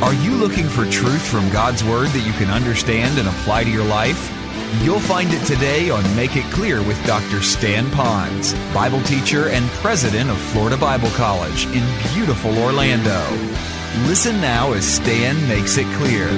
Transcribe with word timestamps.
Are 0.00 0.14
you 0.14 0.30
looking 0.36 0.68
for 0.68 0.84
truth 0.84 1.26
from 1.26 1.50
God's 1.50 1.82
Word 1.82 2.10
that 2.10 2.24
you 2.24 2.32
can 2.34 2.50
understand 2.50 3.18
and 3.18 3.26
apply 3.26 3.64
to 3.64 3.70
your 3.70 3.84
life? 3.84 4.32
You'll 4.84 5.00
find 5.00 5.28
it 5.32 5.44
today 5.44 5.90
on 5.90 6.04
Make 6.14 6.36
It 6.36 6.44
Clear 6.52 6.84
with 6.84 7.04
Dr. 7.04 7.42
Stan 7.42 7.84
Ponz, 7.86 8.54
Bible 8.72 9.02
teacher 9.02 9.48
and 9.48 9.68
president 9.82 10.30
of 10.30 10.38
Florida 10.38 10.76
Bible 10.76 11.10
College 11.10 11.66
in 11.66 11.84
beautiful 12.14 12.56
Orlando. 12.58 13.20
Listen 14.06 14.40
now 14.40 14.72
as 14.72 14.86
Stan 14.86 15.36
makes 15.48 15.78
it 15.78 15.86
clear. 15.96 16.28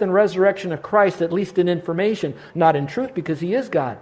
and 0.00 0.14
resurrection 0.14 0.72
of 0.72 0.80
Christ, 0.80 1.20
at 1.20 1.30
least 1.30 1.58
in 1.58 1.68
information, 1.68 2.34
not 2.54 2.74
in 2.74 2.86
truth, 2.86 3.12
because 3.12 3.40
he 3.40 3.52
is 3.52 3.68
God. 3.68 3.98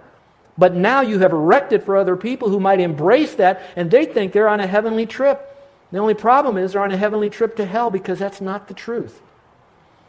But 0.59 0.75
now 0.75 0.99
you 0.99 1.19
have 1.19 1.31
erected 1.31 1.83
for 1.83 1.95
other 1.95 2.17
people 2.17 2.49
who 2.49 2.59
might 2.59 2.81
embrace 2.81 3.35
that, 3.35 3.61
and 3.77 3.89
they 3.89 4.05
think 4.05 4.33
they're 4.33 4.49
on 4.49 4.59
a 4.59 4.67
heavenly 4.67 5.05
trip. 5.05 5.45
The 5.93 5.99
only 5.99 6.13
problem 6.13 6.57
is 6.57 6.73
they're 6.73 6.83
on 6.83 6.91
a 6.91 6.97
heavenly 6.97 7.29
trip 7.29 7.55
to 7.55 7.65
hell 7.65 7.89
because 7.89 8.19
that's 8.19 8.41
not 8.41 8.67
the 8.67 8.73
truth. 8.73 9.21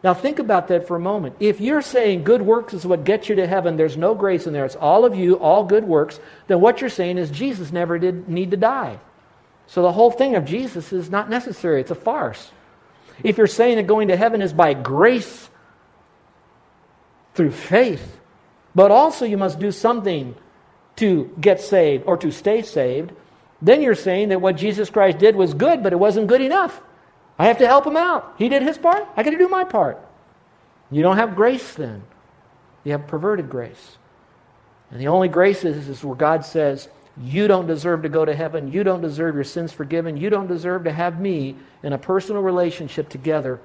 Now, 0.03 0.13
think 0.13 0.41
about 0.41 0.69
that 0.69 0.89
for 0.89 0.97
a 0.97 1.01
moment. 1.01 1.37
If 1.39 1.61
you're 1.61 1.83
saying 1.83 2.25
good 2.25 2.43
works 2.43 2.75
is 2.75 2.85
what 2.85 3.05
gets 3.05 3.29
you 3.29 3.37
to 3.37 3.47
heaven, 3.47 3.77
there's 3.77 3.97
no 3.97 4.15
grace 4.15 4.47
in 4.47 4.53
there, 4.53 4.65
it's 4.65 4.75
all 4.75 5.05
of 5.05 5.15
you, 5.15 5.35
all 5.35 5.65
good 5.65 5.85
works, 5.85 6.19
then 6.49 6.61
what 6.61 6.81
you're 6.81 6.91
saying 6.91 7.19
is 7.19 7.31
Jesus 7.31 7.71
never 7.71 7.99
did 7.99 8.29
need 8.29 8.51
to 8.51 8.57
die. 8.57 8.99
So 9.69 9.83
the 9.83 9.93
whole 9.93 10.11
thing 10.11 10.35
of 10.35 10.45
Jesus 10.45 10.93
is 10.93 11.11
not 11.11 11.31
necessary, 11.31 11.81
it's 11.81 11.91
a 11.93 11.95
farce. 11.95 12.51
If 13.23 13.39
you're 13.39 13.47
saying 13.47 13.77
that 13.77 13.87
going 13.87 14.09
to 14.09 14.17
heaven 14.17 14.43
is 14.43 14.53
by 14.53 14.75
grace 14.75 15.49
through 17.35 17.53
faith, 17.53 18.20
but 18.75 18.91
also 18.91 19.25
you 19.25 19.37
must 19.37 19.59
do 19.59 19.73
something 19.73 20.35
to 20.97 21.35
get 21.41 21.61
saved 21.61 22.05
or 22.07 22.17
to 22.19 22.31
stay 22.31 22.63
saved, 22.63 23.13
then 23.63 23.83
you're 23.83 23.95
saying 23.95 24.31
that 24.31 24.41
what 24.41 24.57
Jesus 24.57 24.91
Christ 24.91 25.19
did 25.19 25.37
was 25.37 25.55
good, 25.55 25.83
but 25.83 25.93
it 25.93 25.97
wasn't 25.97 26.27
good 26.27 26.41
enough. 26.41 26.81
I 27.39 27.47
have 27.47 27.59
to 27.59 27.67
help 27.67 27.87
him 27.87 27.97
out. 27.97 28.35
He 28.39 28.49
did 28.49 28.63
his 28.63 28.79
part, 28.79 29.07
I 29.17 29.23
got 29.23 29.31
to 29.31 29.39
do 29.39 29.49
my 29.49 29.65
part. 29.65 29.99
You 30.91 31.03
don't 31.03 31.17
have 31.17 31.37
grace 31.37 31.75
then. 31.75 32.03
You 32.85 32.93
have 32.93 33.07
perverted 33.07 33.49
grace. 33.49 33.99
And 34.91 35.01
the 35.01 35.09
only 35.09 35.29
grace 35.29 35.65
is, 35.65 35.89
is 35.89 36.03
where 36.03 36.17
God 36.17 36.45
says, 36.45 36.89
You 37.21 37.47
don't 37.47 37.67
deserve 37.67 38.03
to 38.03 38.09
go 38.09 38.25
to 38.25 38.35
heaven. 38.35 38.73
You 38.73 38.83
don't 38.83 39.01
deserve 39.01 39.37
your 39.37 39.45
sins 39.45 39.73
forgiven. 39.73 40.17
You 40.17 40.31
don't 40.31 40.49
deserve 40.49 40.85
to 40.85 40.93
have 40.93 41.21
me 41.21 41.57
in 41.83 41.93
a 41.93 41.99
personal 41.99 42.43
relationship 42.43 43.09
together. 43.09 43.61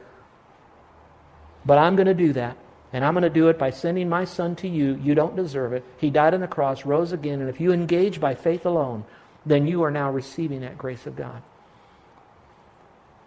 But 1.65 1.79
I'm 1.79 1.95
going 1.95 2.07
to 2.07 2.13
do 2.13 2.33
that. 2.33 2.57
And 2.95 3.03
I'm 3.03 3.13
going 3.13 3.23
to 3.23 3.29
do 3.29 3.49
it 3.49 3.59
by 3.59 3.71
sending 3.71 4.07
my 4.07 4.23
son 4.23 4.55
to 4.55 4.69
you. 4.69 4.97
You 5.03 5.15
don't 5.15 5.35
deserve 5.35 5.73
it. 5.73 5.83
He 5.97 6.09
died 6.09 6.33
on 6.33 6.39
the 6.39 6.47
cross, 6.47 6.85
rose 6.85 7.11
again, 7.11 7.41
and 7.41 7.49
if 7.49 7.59
you 7.59 7.73
engage 7.73 8.21
by 8.21 8.35
faith 8.35 8.65
alone, 8.65 9.03
then 9.45 9.67
you 9.67 9.83
are 9.83 9.91
now 9.91 10.09
receiving 10.09 10.61
that 10.61 10.77
grace 10.77 11.05
of 11.05 11.17
God. 11.17 11.41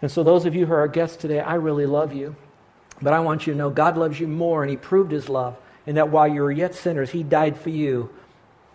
And 0.00 0.10
so, 0.10 0.22
those 0.22 0.46
of 0.46 0.54
you 0.54 0.64
who 0.64 0.72
are 0.72 0.78
our 0.78 0.88
guests 0.88 1.18
today, 1.18 1.40
I 1.40 1.56
really 1.56 1.84
love 1.84 2.14
you. 2.14 2.34
But 3.02 3.12
I 3.12 3.20
want 3.20 3.46
you 3.46 3.52
to 3.52 3.58
know 3.58 3.68
God 3.68 3.98
loves 3.98 4.18
you 4.18 4.26
more, 4.26 4.62
and 4.62 4.70
He 4.70 4.78
proved 4.78 5.12
His 5.12 5.28
love. 5.28 5.54
And 5.86 5.98
that 5.98 6.08
while 6.08 6.28
you 6.28 6.40
were 6.40 6.50
yet 6.50 6.74
sinners, 6.74 7.10
He 7.10 7.22
died 7.22 7.58
for 7.58 7.68
you. 7.68 8.08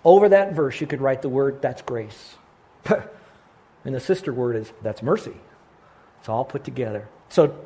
Over 0.06 0.29
that 0.29 0.53
verse, 0.53 0.79
you 0.79 0.85
could 0.85 1.01
write 1.01 1.23
the 1.23 1.29
word, 1.29 1.59
that's 1.59 1.81
grace. 1.81 2.35
and 2.85 3.95
the 3.95 4.00
sister 4.00 4.31
word 4.31 4.57
is, 4.57 4.72
that's 4.84 5.01
mercy. 5.01 5.38
It's 6.19 6.29
all 6.29 6.45
put 6.45 6.63
together. 6.63 7.09
So, 7.29 7.66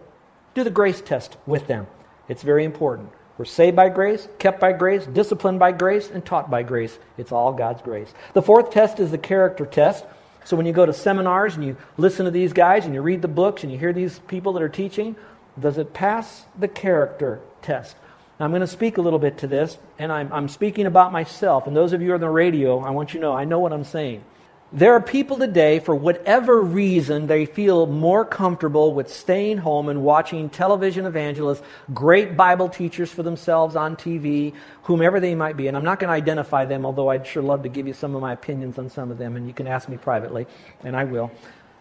do 0.54 0.64
the 0.64 0.70
grace 0.70 1.02
test 1.02 1.36
with 1.46 1.68
them. 1.68 1.88
It's 2.30 2.42
very 2.42 2.64
important. 2.64 3.10
We're 3.38 3.46
saved 3.46 3.76
by 3.76 3.90
grace, 3.90 4.28
kept 4.40 4.60
by 4.60 4.74
grace, 4.74 5.06
disciplined 5.06 5.60
by 5.60 5.72
grace, 5.72 6.10
and 6.10 6.26
taught 6.26 6.50
by 6.50 6.64
grace. 6.64 6.98
It's 7.18 7.32
all 7.32 7.54
God's 7.54 7.82
grace. 7.82 8.12
The 8.34 8.42
fourth 8.42 8.72
test 8.72 9.00
is 9.00 9.12
the 9.12 9.18
character 9.18 9.66
test. 9.66 10.06
So 10.44 10.58
when 10.58 10.66
you 10.66 10.74
go 10.74 10.86
to 10.86 10.94
seminars 10.94 11.56
and 11.56 11.66
you 11.66 11.78
listen 11.98 12.26
to 12.26 12.32
these 12.32 12.54
guys 12.54 12.86
and 12.86 12.94
you 12.94 13.02
read 13.02 13.22
the 13.22 13.28
books 13.28 13.64
and 13.64 13.72
you 13.72 13.78
hear 13.78 13.94
these 13.94 14.20
people 14.20 14.54
that 14.54 14.64
are 14.64 14.70
teaching, 14.70 15.16
does 15.60 15.78
it 15.78 15.94
pass 15.94 16.46
the 16.58 16.68
character 16.68 17.42
test? 17.62 17.96
Now, 18.40 18.46
I'm 18.46 18.52
going 18.52 18.62
to 18.62 18.68
speak 18.68 18.98
a 18.98 19.02
little 19.02 19.20
bit 19.20 19.40
to 19.40 19.48
this, 19.48 19.78
and 19.98 20.12
I'm, 20.12 20.32
I'm 20.32 20.48
speaking 20.48 20.86
about 20.86 21.12
myself. 21.12 21.68
And 21.68 21.76
those 21.76 21.94
of 21.94 22.02
you 22.02 22.14
on 22.14 22.22
the 22.22 22.30
radio, 22.30 22.80
I 22.80 22.92
want 22.92 23.14
you 23.14 23.20
to 23.20 23.26
know 23.26 23.34
I 23.34 23.46
know 23.46 23.60
what 23.60 23.74
I'm 23.74 23.84
saying. 23.84 24.24
There 24.74 24.94
are 24.94 25.02
people 25.02 25.38
today, 25.38 25.80
for 25.80 25.96
whatever 25.96 26.62
reason, 26.62 27.28
they 27.28 27.46
feel 27.46 27.86
more 27.86 28.26
comfortable 28.26 28.94
with 28.94 29.10
staying 29.10 29.60
home 29.60 29.88
and 29.88 30.04
watching 30.04 30.50
television 30.50 31.06
evangelists, 31.06 31.64
great 31.94 32.36
Bible 32.36 32.68
teachers 32.68 33.10
for 33.10 33.24
themselves 33.24 33.78
on 33.78 33.96
TV, 33.96 34.54
whomever 34.84 35.22
they 35.22 35.36
might 35.36 35.56
be. 35.56 35.70
And 35.70 35.78
I'm 35.78 35.86
not 35.86 36.00
going 36.00 36.10
to 36.10 36.14
identify 36.14 36.66
them, 36.66 36.86
although 36.86 37.08
I'd 37.08 37.26
sure 37.26 37.42
love 37.42 37.64
to 37.64 37.70
give 37.70 37.88
you 37.88 37.94
some 37.94 38.14
of 38.14 38.22
my 38.22 38.34
opinions 38.34 38.78
on 38.78 38.90
some 38.90 39.10
of 39.10 39.18
them, 39.18 39.38
and 39.38 39.48
you 39.48 39.54
can 39.54 39.68
ask 39.68 39.88
me 39.88 39.96
privately, 39.96 40.48
and 40.84 40.98
I 40.98 41.06
will. 41.06 41.32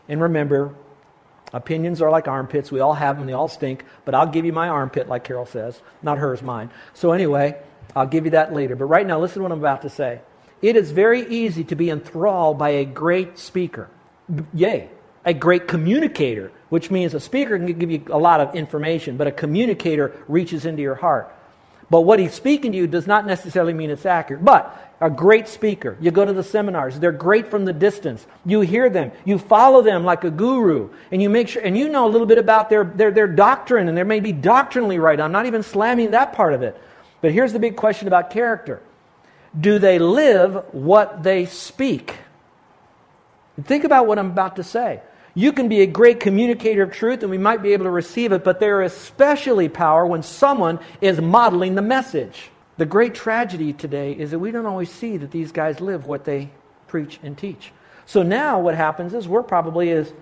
And 0.08 0.22
remember, 0.22 0.72
opinions 1.52 2.00
are 2.00 2.10
like 2.10 2.28
armpits. 2.28 2.70
We 2.70 2.78
all 2.78 2.94
have 2.94 3.18
them, 3.18 3.26
they 3.26 3.32
all 3.32 3.48
stink, 3.48 3.84
but 4.04 4.14
I'll 4.14 4.28
give 4.28 4.44
you 4.44 4.52
my 4.52 4.68
armpit, 4.68 5.08
like 5.08 5.24
Carol 5.24 5.46
says. 5.46 5.82
Not 6.02 6.18
hers, 6.18 6.40
mine. 6.40 6.70
So, 6.94 7.10
anyway, 7.10 7.60
I'll 7.96 8.06
give 8.06 8.26
you 8.26 8.30
that 8.30 8.52
later. 8.52 8.76
But 8.76 8.84
right 8.84 9.04
now, 9.04 9.18
listen 9.18 9.40
to 9.40 9.42
what 9.42 9.50
I'm 9.50 9.58
about 9.58 9.82
to 9.82 9.90
say. 9.90 10.20
It 10.62 10.76
is 10.76 10.90
very 10.90 11.26
easy 11.26 11.64
to 11.64 11.74
be 11.74 11.90
enthralled 11.90 12.58
by 12.58 12.70
a 12.70 12.84
great 12.84 13.38
speaker. 13.38 13.88
Yay, 14.54 14.88
a 15.24 15.34
great 15.34 15.68
communicator, 15.68 16.50
which 16.68 16.90
means 16.90 17.14
a 17.14 17.20
speaker 17.20 17.58
can 17.58 17.78
give 17.78 17.90
you 17.90 18.02
a 18.10 18.18
lot 18.18 18.40
of 18.40 18.54
information, 18.54 19.16
but 19.16 19.26
a 19.26 19.32
communicator 19.32 20.12
reaches 20.28 20.64
into 20.64 20.82
your 20.82 20.94
heart. 20.94 21.32
But 21.88 22.00
what 22.00 22.18
he's 22.18 22.34
speaking 22.34 22.72
to 22.72 22.78
you 22.78 22.86
does 22.86 23.06
not 23.06 23.26
necessarily 23.26 23.72
mean 23.72 23.90
it's 23.90 24.06
accurate. 24.06 24.44
But 24.44 24.94
a 25.00 25.10
great 25.10 25.46
speaker, 25.46 25.96
you 26.00 26.10
go 26.10 26.24
to 26.24 26.32
the 26.32 26.42
seminars, 26.42 26.98
they're 26.98 27.12
great 27.12 27.48
from 27.48 27.64
the 27.64 27.72
distance. 27.72 28.26
You 28.44 28.62
hear 28.62 28.88
them, 28.88 29.12
you 29.24 29.38
follow 29.38 29.82
them 29.82 30.04
like 30.04 30.24
a 30.24 30.30
guru, 30.30 30.88
and 31.12 31.20
you 31.20 31.28
make 31.28 31.48
sure, 31.48 31.62
and 31.62 31.76
you 31.76 31.88
know 31.88 32.06
a 32.06 32.10
little 32.10 32.26
bit 32.26 32.38
about 32.38 32.70
their, 32.70 32.84
their, 32.84 33.10
their 33.10 33.28
doctrine, 33.28 33.88
and 33.88 33.96
they 33.96 34.02
may 34.02 34.20
be 34.20 34.32
doctrinally 34.32 34.98
right. 34.98 35.20
I'm 35.20 35.32
not 35.32 35.46
even 35.46 35.62
slamming 35.62 36.12
that 36.12 36.32
part 36.32 36.54
of 36.54 36.62
it. 36.62 36.80
But 37.20 37.32
here's 37.32 37.52
the 37.52 37.58
big 37.58 37.76
question 37.76 38.08
about 38.08 38.30
character 38.30 38.80
do 39.58 39.78
they 39.78 39.98
live 39.98 40.64
what 40.72 41.22
they 41.22 41.46
speak? 41.46 42.14
Think 43.62 43.84
about 43.84 44.06
what 44.06 44.18
I'm 44.18 44.30
about 44.30 44.56
to 44.56 44.62
say. 44.62 45.00
You 45.34 45.52
can 45.52 45.68
be 45.68 45.82
a 45.82 45.86
great 45.86 46.20
communicator 46.20 46.82
of 46.82 46.92
truth 46.92 47.22
and 47.22 47.30
we 47.30 47.38
might 47.38 47.62
be 47.62 47.72
able 47.72 47.84
to 47.84 47.90
receive 47.90 48.32
it, 48.32 48.44
but 48.44 48.60
there 48.60 48.82
is 48.82 48.92
especially 48.92 49.68
power 49.68 50.06
when 50.06 50.22
someone 50.22 50.78
is 51.00 51.20
modeling 51.20 51.74
the 51.74 51.82
message. 51.82 52.50
The 52.78 52.86
great 52.86 53.14
tragedy 53.14 53.72
today 53.72 54.12
is 54.12 54.30
that 54.30 54.38
we 54.38 54.50
don't 54.50 54.66
always 54.66 54.90
see 54.90 55.16
that 55.16 55.30
these 55.30 55.52
guys 55.52 55.80
live 55.80 56.06
what 56.06 56.24
they 56.24 56.50
preach 56.88 57.18
and 57.22 57.36
teach. 57.36 57.72
So 58.04 58.22
now 58.22 58.60
what 58.60 58.74
happens 58.74 59.14
is 59.14 59.26
we're 59.26 59.42
probably 59.42 59.90
as, 59.90 60.12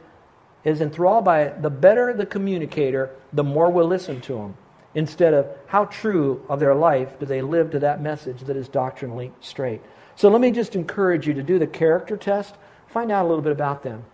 as 0.65 0.81
enthralled 0.81 1.25
by 1.25 1.43
it. 1.43 1.63
The 1.63 1.71
better 1.71 2.13
the 2.13 2.27
communicator, 2.27 3.11
the 3.33 3.45
more 3.45 3.71
we'll 3.71 3.89
listen 3.89 4.21
to 4.23 4.35
them 4.35 4.57
instead 4.95 5.35
of 5.35 5.47
how 5.67 5.87
true 5.87 6.45
of 6.49 6.61
their 6.61 6.75
life 6.75 7.19
do 7.19 7.27
they 7.27 7.43
live 7.43 7.71
to 7.71 7.79
that 7.81 8.01
message 8.01 8.41
that 8.43 8.57
is 8.57 8.69
doctrinally 8.69 9.33
straight. 9.41 9.81
So 10.17 10.29
let 10.29 10.41
me 10.41 10.51
just 10.51 10.77
encourage 10.77 11.27
you 11.27 11.35
to 11.35 11.43
do 11.43 11.59
the 11.59 11.67
character 11.67 12.17
test, 12.17 12.55
find 12.87 13.11
out 13.11 13.25
a 13.25 13.29
little 13.29 13.43
bit 13.43 13.53
about 13.53 13.83
them. 13.83 14.05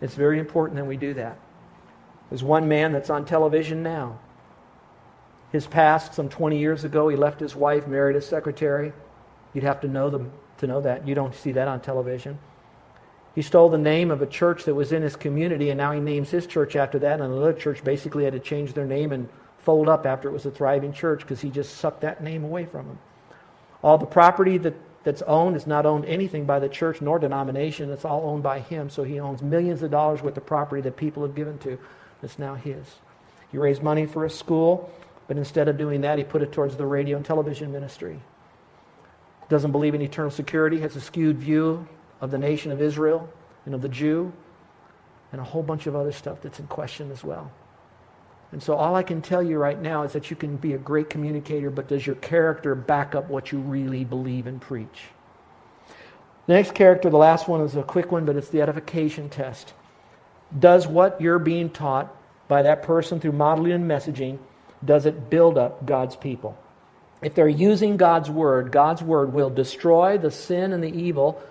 It's 0.00 0.14
very 0.14 0.38
important 0.38 0.76
that 0.76 0.86
we 0.86 0.96
do 0.96 1.14
that. 1.14 1.38
There's 2.30 2.42
one 2.42 2.68
man 2.68 2.92
that's 2.92 3.10
on 3.10 3.24
television 3.24 3.82
now. 3.82 4.18
His 5.52 5.66
past, 5.66 6.14
some 6.14 6.28
20 6.28 6.58
years 6.58 6.84
ago, 6.84 7.08
he 7.08 7.16
left 7.16 7.40
his 7.40 7.54
wife, 7.54 7.86
married 7.86 8.16
a 8.16 8.20
secretary. 8.20 8.92
You'd 9.54 9.64
have 9.64 9.80
to 9.82 9.88
know 9.88 10.10
them 10.10 10.32
to 10.58 10.66
know 10.66 10.80
that. 10.80 11.06
You 11.06 11.14
don't 11.14 11.34
see 11.34 11.52
that 11.52 11.68
on 11.68 11.80
television. 11.80 12.38
He 13.36 13.42
stole 13.42 13.68
the 13.68 13.76
name 13.76 14.10
of 14.10 14.22
a 14.22 14.26
church 14.26 14.64
that 14.64 14.74
was 14.74 14.92
in 14.92 15.02
his 15.02 15.14
community, 15.14 15.68
and 15.68 15.76
now 15.76 15.92
he 15.92 16.00
names 16.00 16.30
his 16.30 16.46
church 16.46 16.74
after 16.74 16.98
that. 17.00 17.20
And 17.20 17.34
another 17.34 17.52
church 17.52 17.84
basically 17.84 18.24
had 18.24 18.32
to 18.32 18.40
change 18.40 18.72
their 18.72 18.86
name 18.86 19.12
and 19.12 19.28
fold 19.58 19.90
up 19.90 20.06
after 20.06 20.30
it 20.30 20.32
was 20.32 20.46
a 20.46 20.50
thriving 20.50 20.94
church 20.94 21.20
because 21.20 21.42
he 21.42 21.50
just 21.50 21.76
sucked 21.76 22.00
that 22.00 22.22
name 22.22 22.44
away 22.44 22.64
from 22.64 22.86
them. 22.86 22.98
All 23.82 23.98
the 23.98 24.06
property 24.06 24.56
that, 24.56 24.72
that's 25.04 25.20
owned 25.20 25.54
is 25.54 25.66
not 25.66 25.84
owned 25.84 26.06
anything 26.06 26.46
by 26.46 26.58
the 26.58 26.68
church 26.70 27.02
nor 27.02 27.18
denomination. 27.18 27.90
It's 27.90 28.06
all 28.06 28.22
owned 28.24 28.42
by 28.42 28.60
him. 28.60 28.88
So 28.88 29.02
he 29.02 29.20
owns 29.20 29.42
millions 29.42 29.82
of 29.82 29.90
dollars 29.90 30.22
worth 30.22 30.38
of 30.38 30.46
property 30.46 30.80
that 30.80 30.96
people 30.96 31.22
have 31.22 31.34
given 31.34 31.58
to. 31.58 31.78
That's 32.22 32.38
now 32.38 32.54
his. 32.54 32.86
He 33.52 33.58
raised 33.58 33.82
money 33.82 34.06
for 34.06 34.24
a 34.24 34.30
school, 34.30 34.90
but 35.28 35.36
instead 35.36 35.68
of 35.68 35.76
doing 35.76 36.00
that, 36.00 36.16
he 36.16 36.24
put 36.24 36.40
it 36.40 36.52
towards 36.52 36.76
the 36.76 36.86
radio 36.86 37.18
and 37.18 37.26
television 37.26 37.70
ministry. 37.70 38.18
doesn't 39.50 39.72
believe 39.72 39.94
in 39.94 40.00
eternal 40.00 40.30
security, 40.30 40.80
has 40.80 40.96
a 40.96 41.02
skewed 41.02 41.36
view 41.36 41.86
of 42.20 42.30
the 42.30 42.38
nation 42.38 42.72
of 42.72 42.80
Israel 42.80 43.28
and 43.64 43.74
of 43.74 43.82
the 43.82 43.88
Jew, 43.88 44.32
and 45.32 45.40
a 45.40 45.44
whole 45.44 45.62
bunch 45.62 45.86
of 45.86 45.96
other 45.96 46.12
stuff 46.12 46.40
that's 46.40 46.60
in 46.60 46.66
question 46.66 47.10
as 47.10 47.24
well. 47.24 47.50
And 48.52 48.62
so, 48.62 48.74
all 48.74 48.94
I 48.94 49.02
can 49.02 49.22
tell 49.22 49.42
you 49.42 49.58
right 49.58 49.80
now 49.80 50.04
is 50.04 50.12
that 50.12 50.30
you 50.30 50.36
can 50.36 50.56
be 50.56 50.74
a 50.74 50.78
great 50.78 51.10
communicator, 51.10 51.68
but 51.68 51.88
does 51.88 52.06
your 52.06 52.16
character 52.16 52.74
back 52.74 53.14
up 53.14 53.28
what 53.28 53.50
you 53.50 53.58
really 53.58 54.04
believe 54.04 54.46
and 54.46 54.60
preach? 54.60 55.08
The 56.46 56.54
next 56.54 56.74
character, 56.74 57.10
the 57.10 57.16
last 57.16 57.48
one, 57.48 57.60
is 57.62 57.74
a 57.74 57.82
quick 57.82 58.12
one, 58.12 58.24
but 58.24 58.36
it's 58.36 58.50
the 58.50 58.62
edification 58.62 59.28
test. 59.28 59.74
Does 60.56 60.86
what 60.86 61.20
you're 61.20 61.40
being 61.40 61.70
taught 61.70 62.14
by 62.46 62.62
that 62.62 62.84
person 62.84 63.18
through 63.18 63.32
modeling 63.32 63.72
and 63.72 63.90
messaging, 63.90 64.38
does 64.84 65.06
it 65.06 65.28
build 65.28 65.58
up 65.58 65.84
God's 65.84 66.14
people? 66.14 66.56
If 67.22 67.34
they're 67.34 67.48
using 67.48 67.96
God's 67.96 68.30
word, 68.30 68.70
God's 68.70 69.02
word 69.02 69.32
will 69.32 69.50
destroy 69.50 70.18
the 70.18 70.30
sin 70.30 70.72
and 70.72 70.84
the 70.84 70.94
evil, 70.94 71.42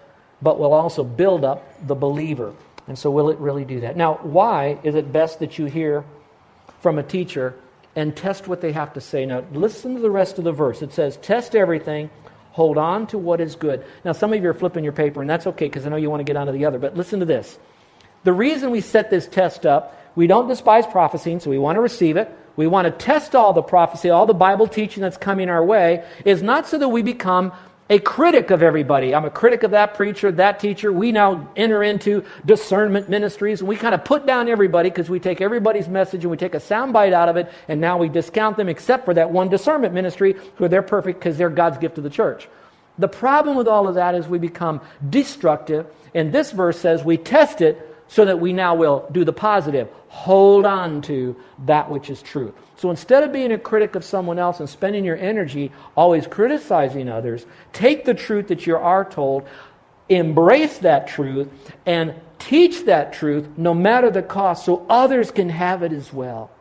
but 0.41 0.59
will 0.59 0.73
also 0.73 1.03
build 1.03 1.43
up 1.43 1.87
the 1.87 1.95
believer. 1.95 2.53
And 2.87 2.97
so, 2.97 3.09
will 3.09 3.29
it 3.29 3.37
really 3.39 3.65
do 3.65 3.81
that? 3.81 3.97
Now, 3.97 4.15
why 4.21 4.77
is 4.83 4.95
it 4.95 5.11
best 5.11 5.39
that 5.39 5.57
you 5.57 5.65
hear 5.65 6.03
from 6.81 6.99
a 6.99 7.03
teacher 7.03 7.55
and 7.95 8.15
test 8.15 8.47
what 8.47 8.61
they 8.61 8.71
have 8.71 8.93
to 8.93 9.01
say? 9.01 9.25
Now, 9.25 9.43
listen 9.51 9.95
to 9.95 10.01
the 10.01 10.11
rest 10.11 10.37
of 10.37 10.43
the 10.43 10.51
verse. 10.51 10.81
It 10.81 10.93
says, 10.93 11.17
Test 11.17 11.55
everything, 11.55 12.09
hold 12.51 12.77
on 12.77 13.07
to 13.07 13.17
what 13.17 13.41
is 13.41 13.55
good. 13.55 13.83
Now, 14.03 14.11
some 14.11 14.33
of 14.33 14.43
you 14.43 14.49
are 14.49 14.53
flipping 14.53 14.83
your 14.83 14.93
paper, 14.93 15.21
and 15.21 15.29
that's 15.29 15.47
okay 15.47 15.65
because 15.65 15.85
I 15.85 15.89
know 15.89 15.95
you 15.95 16.09
want 16.09 16.19
to 16.19 16.25
get 16.25 16.37
on 16.37 16.47
to 16.47 16.53
the 16.53 16.65
other, 16.65 16.77
but 16.77 16.95
listen 16.95 17.19
to 17.21 17.25
this. 17.25 17.57
The 18.23 18.33
reason 18.33 18.71
we 18.71 18.81
set 18.81 19.09
this 19.09 19.27
test 19.27 19.65
up, 19.65 19.99
we 20.15 20.27
don't 20.27 20.47
despise 20.47 20.85
prophecy, 20.85 21.39
so 21.39 21.49
we 21.49 21.57
want 21.57 21.77
to 21.77 21.81
receive 21.81 22.17
it 22.17 22.31
we 22.55 22.67
want 22.67 22.85
to 22.85 22.91
test 22.91 23.35
all 23.35 23.53
the 23.53 23.61
prophecy, 23.61 24.09
all 24.09 24.25
the 24.25 24.33
Bible 24.33 24.67
teaching 24.67 25.01
that's 25.01 25.17
coming 25.17 25.49
our 25.49 25.63
way, 25.63 26.05
is 26.23 26.41
not 26.41 26.67
so 26.67 26.77
that 26.77 26.89
we 26.89 27.01
become 27.01 27.51
a 27.89 27.99
critic 27.99 28.49
of 28.49 28.63
everybody. 28.63 29.13
I'm 29.13 29.25
a 29.25 29.29
critic 29.29 29.61
of 29.63 29.71
that 29.71 29.93
preacher, 29.93 30.31
that 30.31 30.59
teacher. 30.59 30.91
We 30.91 31.11
now 31.11 31.49
enter 31.55 31.83
into 31.83 32.25
discernment 32.43 33.09
ministries 33.09 33.59
and 33.59 33.69
we 33.69 33.75
kind 33.75 33.93
of 33.93 34.03
put 34.03 34.25
down 34.25 34.49
everybody 34.49 34.89
because 34.89 35.09
we 35.09 35.19
take 35.19 35.39
everybody's 35.39 35.87
message 35.87 36.23
and 36.23 36.31
we 36.31 36.37
take 36.37 36.55
a 36.55 36.59
soundbite 36.59 37.13
out 37.13 37.29
of 37.29 37.37
it 37.37 37.51
and 37.67 37.79
now 37.79 37.97
we 37.97 38.09
discount 38.09 38.57
them 38.57 38.69
except 38.69 39.05
for 39.05 39.13
that 39.13 39.29
one 39.29 39.49
discernment 39.49 39.93
ministry 39.93 40.35
who 40.55 40.67
they're 40.67 40.81
perfect 40.81 41.19
because 41.19 41.37
they're 41.37 41.49
God's 41.49 41.77
gift 41.77 41.95
to 41.95 42.01
the 42.01 42.09
church. 42.09 42.47
The 42.97 43.07
problem 43.07 43.55
with 43.55 43.67
all 43.67 43.87
of 43.87 43.95
that 43.95 44.15
is 44.15 44.27
we 44.27 44.39
become 44.39 44.81
destructive. 45.07 45.85
And 46.15 46.33
this 46.33 46.51
verse 46.51 46.79
says 46.79 47.03
we 47.03 47.17
test 47.17 47.61
it 47.61 47.95
so 48.07 48.25
that 48.25 48.39
we 48.39 48.51
now 48.51 48.75
will 48.75 49.07
do 49.11 49.23
the 49.23 49.33
positive. 49.33 49.89
Hold 50.07 50.65
on 50.65 51.01
to 51.03 51.35
that 51.65 51.91
which 51.91 52.09
is 52.09 52.21
true. 52.21 52.53
So 52.77 52.89
instead 52.89 53.23
of 53.23 53.31
being 53.31 53.51
a 53.51 53.57
critic 53.57 53.95
of 53.95 54.03
someone 54.03 54.37
else 54.37 54.59
and 54.59 54.69
spending 54.69 55.05
your 55.05 55.17
energy 55.17 55.71
always 55.95 56.27
criticizing 56.27 57.07
others, 57.07 57.45
take 57.71 58.05
the 58.05 58.13
truth 58.13 58.49
that 58.49 58.67
you 58.67 58.75
are 58.75 59.05
told, 59.05 59.47
embrace 60.09 60.79
that 60.79 61.07
truth, 61.07 61.47
and 61.85 62.13
teach 62.37 62.85
that 62.85 63.13
truth 63.13 63.47
no 63.57 63.73
matter 63.73 64.09
the 64.11 64.21
cost 64.21 64.65
so 64.65 64.85
others 64.89 65.31
can 65.31 65.49
have 65.49 65.83
it 65.83 65.93
as 65.93 66.11
well. 66.11 66.51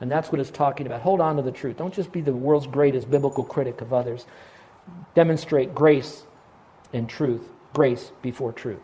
And 0.00 0.10
that's 0.10 0.32
what 0.32 0.40
it's 0.40 0.50
talking 0.50 0.86
about. 0.86 1.02
Hold 1.02 1.20
on 1.20 1.36
to 1.36 1.42
the 1.42 1.52
truth. 1.52 1.76
Don't 1.76 1.94
just 1.94 2.10
be 2.10 2.20
the 2.20 2.32
world's 2.32 2.66
greatest 2.66 3.10
biblical 3.10 3.44
critic 3.44 3.80
of 3.80 3.92
others. 3.92 4.26
Demonstrate 5.14 5.74
grace 5.74 6.24
and 6.92 7.08
truth, 7.08 7.42
grace 7.72 8.10
before 8.22 8.52
truth. 8.52 8.80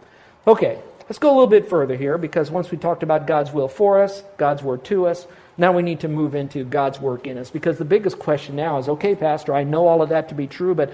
Okay, 0.46 0.80
Let's 1.10 1.18
go 1.18 1.30
a 1.30 1.34
little 1.34 1.48
bit 1.48 1.68
further 1.68 1.96
here 1.96 2.18
because 2.18 2.52
once 2.52 2.70
we 2.70 2.78
talked 2.78 3.02
about 3.02 3.26
God's 3.26 3.50
will 3.50 3.66
for 3.66 4.00
us, 4.00 4.22
God's 4.36 4.62
word 4.62 4.84
to 4.84 5.08
us, 5.08 5.26
now 5.60 5.72
we 5.72 5.82
need 5.82 6.00
to 6.00 6.08
move 6.08 6.34
into 6.34 6.64
God's 6.64 6.98
work 6.98 7.26
in 7.26 7.38
us 7.38 7.50
because 7.50 7.78
the 7.78 7.84
biggest 7.84 8.18
question 8.18 8.56
now 8.56 8.78
is 8.78 8.88
okay, 8.88 9.14
Pastor, 9.14 9.54
I 9.54 9.62
know 9.64 9.86
all 9.86 10.02
of 10.02 10.08
that 10.08 10.30
to 10.30 10.34
be 10.34 10.46
true, 10.46 10.74
but 10.74 10.92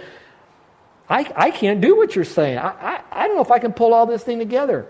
I, 1.09 1.31
I 1.37 1.51
can't 1.53 1.81
do 1.81 1.97
what 1.97 2.17
you're 2.17 2.25
saying. 2.25 2.59
I, 2.59 2.69
I, 2.69 3.01
I 3.13 3.27
don't 3.29 3.37
know 3.37 3.43
if 3.43 3.53
I 3.53 3.61
can 3.61 3.73
pull 3.73 3.95
all 3.95 4.07
this 4.07 4.25
thing 4.25 4.41
together. 4.41 4.87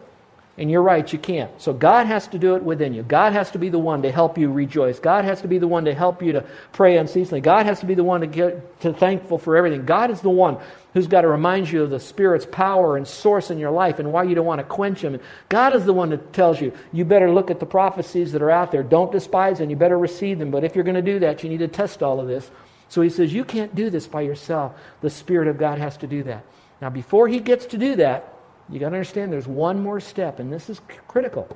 And 0.58 0.70
you're 0.70 0.82
right, 0.82 1.12
you 1.12 1.18
can't. 1.18 1.50
So 1.60 1.74
God 1.74 2.06
has 2.06 2.28
to 2.28 2.38
do 2.38 2.56
it 2.56 2.62
within 2.62 2.94
you. 2.94 3.02
God 3.02 3.34
has 3.34 3.50
to 3.50 3.58
be 3.58 3.68
the 3.68 3.78
one 3.78 4.02
to 4.02 4.10
help 4.10 4.38
you 4.38 4.50
rejoice. 4.50 4.98
God 4.98 5.26
has 5.26 5.42
to 5.42 5.48
be 5.48 5.58
the 5.58 5.68
one 5.68 5.84
to 5.84 5.94
help 5.94 6.22
you 6.22 6.32
to 6.32 6.44
pray 6.72 6.96
unceasingly. 6.96 7.42
God 7.42 7.66
has 7.66 7.80
to 7.80 7.86
be 7.86 7.92
the 7.92 8.04
one 8.04 8.22
to 8.22 8.26
get 8.26 8.80
to 8.80 8.94
thankful 8.94 9.36
for 9.36 9.54
everything. 9.56 9.84
God 9.84 10.10
is 10.10 10.22
the 10.22 10.30
one 10.30 10.56
who's 10.94 11.08
got 11.08 11.20
to 11.20 11.28
remind 11.28 11.70
you 11.70 11.82
of 11.82 11.90
the 11.90 12.00
Spirit's 12.00 12.46
power 12.46 12.96
and 12.96 13.06
source 13.06 13.50
in 13.50 13.58
your 13.58 13.70
life 13.70 13.98
and 13.98 14.14
why 14.14 14.22
you 14.22 14.34
don't 14.34 14.46
want 14.46 14.60
to 14.60 14.64
quench 14.64 15.02
Him. 15.02 15.12
And 15.12 15.22
God 15.50 15.76
is 15.76 15.84
the 15.84 15.92
one 15.92 16.08
that 16.08 16.32
tells 16.32 16.58
you, 16.58 16.72
you 16.90 17.04
better 17.04 17.30
look 17.30 17.50
at 17.50 17.60
the 17.60 17.66
prophecies 17.66 18.32
that 18.32 18.40
are 18.40 18.50
out 18.50 18.72
there. 18.72 18.82
Don't 18.82 19.12
despise 19.12 19.58
them. 19.58 19.68
You 19.68 19.76
better 19.76 19.98
receive 19.98 20.38
them. 20.38 20.50
But 20.50 20.64
if 20.64 20.74
you're 20.74 20.84
going 20.84 20.94
to 20.96 21.02
do 21.02 21.18
that, 21.18 21.42
you 21.42 21.50
need 21.50 21.58
to 21.58 21.68
test 21.68 22.02
all 22.02 22.18
of 22.18 22.28
this. 22.28 22.50
So 22.88 23.02
He 23.02 23.10
says, 23.10 23.30
you 23.30 23.44
can't 23.44 23.74
do 23.74 23.90
this 23.90 24.06
by 24.06 24.22
yourself. 24.22 24.72
The 25.02 25.10
Spirit 25.10 25.48
of 25.48 25.58
God 25.58 25.78
has 25.80 25.98
to 25.98 26.06
do 26.06 26.22
that. 26.22 26.46
Now, 26.80 26.88
before 26.88 27.28
He 27.28 27.40
gets 27.40 27.66
to 27.66 27.76
do 27.76 27.96
that, 27.96 28.32
you 28.68 28.80
got 28.80 28.90
to 28.90 28.96
understand 28.96 29.32
there's 29.32 29.46
one 29.46 29.80
more 29.80 30.00
step, 30.00 30.40
and 30.40 30.52
this 30.52 30.68
is 30.68 30.80
critical. 31.06 31.48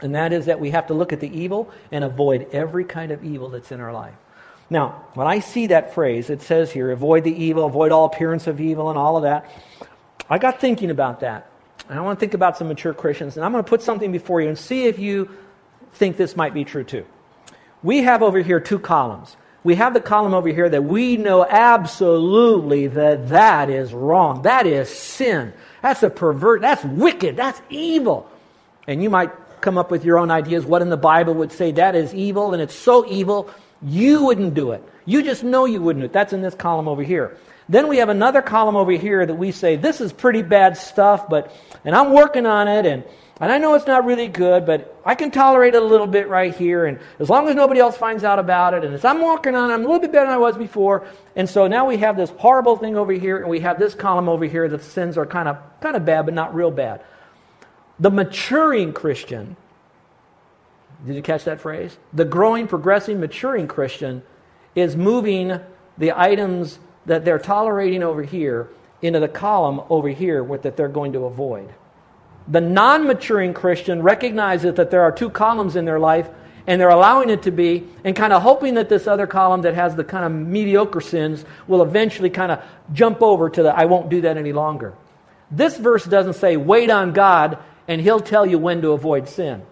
And 0.00 0.14
that 0.14 0.32
is 0.32 0.46
that 0.46 0.60
we 0.60 0.70
have 0.70 0.86
to 0.88 0.94
look 0.94 1.12
at 1.12 1.20
the 1.20 1.28
evil 1.28 1.70
and 1.90 2.04
avoid 2.04 2.48
every 2.52 2.84
kind 2.84 3.12
of 3.12 3.24
evil 3.24 3.48
that's 3.48 3.72
in 3.72 3.80
our 3.80 3.92
life. 3.92 4.14
Now, 4.68 5.04
when 5.14 5.26
I 5.26 5.38
see 5.38 5.68
that 5.68 5.94
phrase, 5.94 6.28
it 6.28 6.42
says 6.42 6.72
here, 6.72 6.90
avoid 6.90 7.24
the 7.24 7.34
evil, 7.34 7.66
avoid 7.66 7.92
all 7.92 8.06
appearance 8.06 8.46
of 8.46 8.60
evil, 8.60 8.90
and 8.90 8.98
all 8.98 9.16
of 9.16 9.22
that, 9.22 9.50
I 10.28 10.38
got 10.38 10.60
thinking 10.60 10.90
about 10.90 11.20
that. 11.20 11.50
And 11.88 11.98
I 11.98 12.02
want 12.02 12.18
to 12.18 12.20
think 12.20 12.34
about 12.34 12.56
some 12.56 12.68
mature 12.68 12.92
Christians, 12.92 13.36
and 13.36 13.44
I'm 13.44 13.52
going 13.52 13.62
to 13.62 13.68
put 13.68 13.82
something 13.82 14.10
before 14.10 14.40
you 14.40 14.48
and 14.48 14.58
see 14.58 14.86
if 14.86 14.98
you 14.98 15.30
think 15.94 16.16
this 16.16 16.36
might 16.36 16.52
be 16.52 16.64
true 16.64 16.84
too. 16.84 17.06
We 17.82 18.02
have 18.02 18.22
over 18.22 18.40
here 18.42 18.58
two 18.58 18.80
columns. 18.80 19.36
We 19.62 19.76
have 19.76 19.94
the 19.94 20.00
column 20.00 20.34
over 20.34 20.48
here 20.48 20.68
that 20.68 20.84
we 20.84 21.16
know 21.16 21.44
absolutely 21.44 22.88
that 22.88 23.28
that 23.30 23.70
is 23.70 23.92
wrong. 23.92 24.42
That 24.42 24.66
is 24.66 24.88
sin. 24.88 25.52
That's 25.86 26.02
a 26.02 26.10
pervert. 26.10 26.62
That's 26.62 26.84
wicked. 26.84 27.36
That's 27.36 27.62
evil. 27.70 28.28
And 28.88 29.04
you 29.04 29.08
might 29.08 29.30
come 29.60 29.78
up 29.78 29.88
with 29.88 30.04
your 30.04 30.18
own 30.18 30.32
ideas 30.32 30.66
what 30.66 30.82
in 30.82 30.90
the 30.90 30.96
Bible 30.96 31.34
would 31.34 31.52
say 31.52 31.70
that 31.70 31.94
is 31.94 32.12
evil, 32.12 32.52
and 32.52 32.60
it's 32.60 32.74
so 32.74 33.06
evil 33.06 33.48
you 33.80 34.24
wouldn't 34.24 34.54
do 34.54 34.72
it. 34.72 34.82
You 35.04 35.22
just 35.22 35.44
know 35.44 35.64
you 35.64 35.80
wouldn't 35.80 36.02
do 36.02 36.06
it. 36.06 36.12
That's 36.12 36.32
in 36.32 36.42
this 36.42 36.56
column 36.56 36.88
over 36.88 37.04
here. 37.04 37.38
Then 37.68 37.86
we 37.86 37.98
have 37.98 38.08
another 38.08 38.42
column 38.42 38.74
over 38.74 38.90
here 38.90 39.24
that 39.24 39.36
we 39.36 39.52
say, 39.52 39.76
this 39.76 40.00
is 40.00 40.12
pretty 40.12 40.42
bad 40.42 40.76
stuff, 40.76 41.28
but, 41.28 41.54
and 41.84 41.94
I'm 41.94 42.12
working 42.12 42.46
on 42.46 42.66
it, 42.66 42.84
and, 42.84 43.04
and 43.40 43.52
I 43.52 43.58
know 43.58 43.74
it's 43.74 43.86
not 43.86 44.04
really 44.04 44.28
good, 44.28 44.64
but 44.64 45.00
I 45.04 45.14
can 45.14 45.30
tolerate 45.30 45.74
it 45.74 45.82
a 45.82 45.84
little 45.84 46.06
bit 46.06 46.28
right 46.28 46.54
here, 46.54 46.86
and 46.86 46.98
as 47.18 47.28
long 47.28 47.48
as 47.48 47.54
nobody 47.54 47.80
else 47.80 47.96
finds 47.96 48.24
out 48.24 48.38
about 48.38 48.74
it, 48.74 48.84
and 48.84 48.94
as 48.94 49.04
I'm 49.04 49.20
walking 49.20 49.54
on 49.54 49.70
I'm 49.70 49.80
a 49.80 49.84
little 49.84 50.00
bit 50.00 50.12
better 50.12 50.26
than 50.26 50.34
I 50.34 50.38
was 50.38 50.56
before, 50.56 51.06
and 51.34 51.48
so 51.48 51.66
now 51.66 51.86
we 51.86 51.98
have 51.98 52.16
this 52.16 52.30
horrible 52.30 52.76
thing 52.76 52.96
over 52.96 53.12
here, 53.12 53.38
and 53.38 53.48
we 53.48 53.60
have 53.60 53.78
this 53.78 53.94
column 53.94 54.28
over 54.28 54.44
here 54.44 54.68
that 54.68 54.82
sins 54.82 55.18
are 55.18 55.26
kind 55.26 55.48
of, 55.48 55.58
kind 55.80 55.96
of 55.96 56.04
bad, 56.04 56.24
but 56.24 56.34
not 56.34 56.54
real 56.54 56.70
bad. 56.70 57.02
The 57.98 58.10
maturing 58.10 58.92
Christian 58.92 59.56
did 61.04 61.14
you 61.14 61.22
catch 61.22 61.44
that 61.44 61.60
phrase? 61.60 61.96
The 62.12 62.24
growing, 62.24 62.66
progressing, 62.66 63.20
maturing 63.20 63.68
Christian 63.68 64.22
is 64.74 64.96
moving 64.96 65.60
the 65.98 66.18
items 66.18 66.78
that 67.06 67.24
they're 67.24 67.38
tolerating 67.38 68.02
over 68.02 68.22
here 68.22 68.68
into 69.02 69.20
the 69.20 69.28
column 69.28 69.82
over 69.90 70.08
here 70.08 70.44
that 70.58 70.76
they're 70.76 70.88
going 70.88 71.12
to 71.12 71.24
avoid. 71.26 71.72
The 72.48 72.60
non 72.60 73.06
maturing 73.06 73.54
Christian 73.54 74.02
recognizes 74.02 74.74
that 74.74 74.90
there 74.90 75.02
are 75.02 75.12
two 75.12 75.30
columns 75.30 75.76
in 75.76 75.84
their 75.84 75.98
life 75.98 76.28
and 76.66 76.80
they're 76.80 76.90
allowing 76.90 77.30
it 77.30 77.42
to 77.42 77.50
be 77.50 77.86
and 78.04 78.14
kind 78.14 78.32
of 78.32 78.42
hoping 78.42 78.74
that 78.74 78.88
this 78.88 79.06
other 79.06 79.26
column 79.26 79.62
that 79.62 79.74
has 79.74 79.94
the 79.94 80.04
kind 80.04 80.24
of 80.24 80.32
mediocre 80.32 81.00
sins 81.00 81.44
will 81.66 81.82
eventually 81.82 82.30
kind 82.30 82.52
of 82.52 82.62
jump 82.92 83.22
over 83.22 83.48
to 83.50 83.62
the 83.62 83.76
I 83.76 83.84
won't 83.84 84.08
do 84.08 84.20
that 84.22 84.36
any 84.36 84.52
longer. 84.52 84.94
This 85.50 85.76
verse 85.76 86.04
doesn't 86.04 86.34
say 86.34 86.56
wait 86.56 86.90
on 86.90 87.12
God 87.12 87.58
and 87.88 88.00
he'll 88.00 88.20
tell 88.20 88.44
you 88.44 88.58
when 88.58 88.82
to 88.82 88.92
avoid 88.92 89.28
sin. 89.28 89.62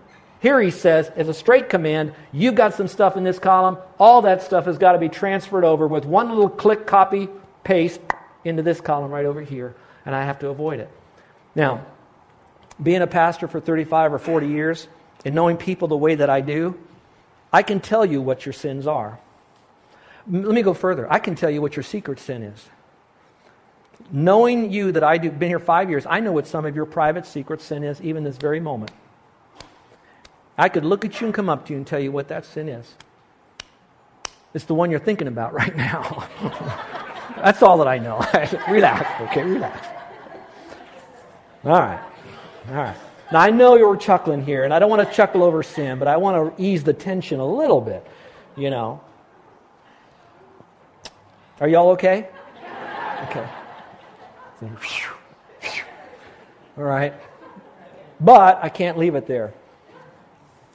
Here 0.41 0.61
he 0.61 0.71
says, 0.71 1.09
as 1.17 1.29
a 1.29 1.35
straight 1.35 1.71
command, 1.71 2.13
you've 2.31 2.55
got 2.55 2.75
some 2.75 2.87
stuff 2.87 3.17
in 3.17 3.25
this 3.25 3.39
column. 3.39 3.79
All 3.99 4.23
that 4.23 4.43
stuff 4.43 4.67
has 4.67 4.77
got 4.77 4.93
to 4.93 4.99
be 4.99 5.09
transferred 5.09 5.65
over 5.65 5.89
with 5.89 6.05
one 6.05 6.29
little 6.29 6.51
click, 6.51 6.87
copy, 6.87 7.29
paste 7.65 8.01
into 8.45 8.63
this 8.63 8.81
column 8.81 9.11
right 9.11 9.25
over 9.25 9.41
here, 9.41 9.75
and 10.05 10.15
I 10.15 10.25
have 10.25 10.39
to 10.41 10.49
avoid 10.49 10.81
it. 10.81 10.91
Now, 11.55 11.87
being 12.83 13.03
a 13.03 13.07
pastor 13.07 13.49
for 13.49 13.61
35 13.61 14.15
or 14.15 14.19
40 14.19 14.49
years 14.49 14.89
and 15.25 15.35
knowing 15.35 15.57
people 15.57 15.89
the 15.89 15.97
way 15.97 16.15
that 16.15 16.29
I 16.29 16.41
do, 16.41 16.79
I 17.53 17.63
can 17.63 17.81
tell 17.81 18.05
you 18.05 18.21
what 18.21 18.45
your 18.45 18.53
sins 18.53 18.87
are. 18.87 19.19
Let 20.27 20.55
me 20.55 20.63
go 20.63 20.75
further. 20.75 21.11
I 21.13 21.19
can 21.19 21.35
tell 21.35 21.51
you 21.51 21.61
what 21.61 21.77
your 21.77 21.83
secret 21.83 22.19
sin 22.19 22.43
is. 22.43 22.69
Knowing 24.11 24.73
you 24.73 24.93
that 24.93 25.05
I 25.05 25.19
do, 25.19 25.31
been 25.31 25.49
here 25.49 25.59
five 25.59 25.89
years, 25.89 26.05
I 26.09 26.21
know 26.21 26.33
what 26.33 26.47
some 26.47 26.65
of 26.65 26.75
your 26.75 26.87
private 26.87 27.27
secret 27.27 27.61
sin 27.61 27.85
is, 27.85 28.01
even 28.03 28.25
this 28.25 28.37
very 28.37 28.61
moment. 28.61 28.91
I 30.57 30.69
could 30.69 30.85
look 30.85 31.05
at 31.05 31.21
you 31.21 31.27
and 31.27 31.35
come 31.35 31.49
up 31.49 31.67
to 31.67 31.73
you 31.73 31.79
and 31.79 31.87
tell 31.87 32.01
you 32.01 32.13
what 32.13 32.29
that 32.29 32.45
sin 32.45 32.69
is. 32.69 32.95
It's 34.53 34.65
the 34.65 34.75
one 34.75 34.91
you're 34.91 35.01
thinking 35.01 35.29
about 35.29 35.53
right 35.61 35.77
now. 35.77 36.29
That's 37.37 37.63
all 37.63 37.79
that 37.79 37.89
I 37.89 37.99
know. 37.99 38.19
relax, 38.69 39.21
okay, 39.31 39.43
relax. 39.43 39.87
All 41.65 41.73
right, 41.73 42.01
all 42.69 42.75
right. 42.75 42.97
Now, 43.33 43.41
I 43.41 43.51
know 43.51 43.77
you 43.77 43.87
were 43.87 43.97
chuckling 43.97 44.45
here, 44.45 44.65
and 44.65 44.73
I 44.73 44.79
don't 44.79 44.91
want 44.91 45.07
to 45.09 45.15
chuckle 45.15 45.43
over 45.43 45.63
sin, 45.63 45.99
but 45.99 46.09
I 46.09 46.17
want 46.19 46.57
to 46.57 46.63
ease 46.63 46.85
the 46.85 46.93
tension 46.93 47.41
a 47.41 47.47
little 47.47 47.81
bit, 47.81 48.07
you 48.57 48.71
know. 48.71 49.01
Are 51.61 51.69
y'all 51.69 51.91
okay? 51.91 52.29
Okay. 53.29 53.49
All 56.77 56.85
right? 56.85 57.15
But 58.21 58.61
I 58.63 58.69
can't 58.69 58.99
leave 58.99 59.15
it 59.15 59.27
there. 59.27 59.55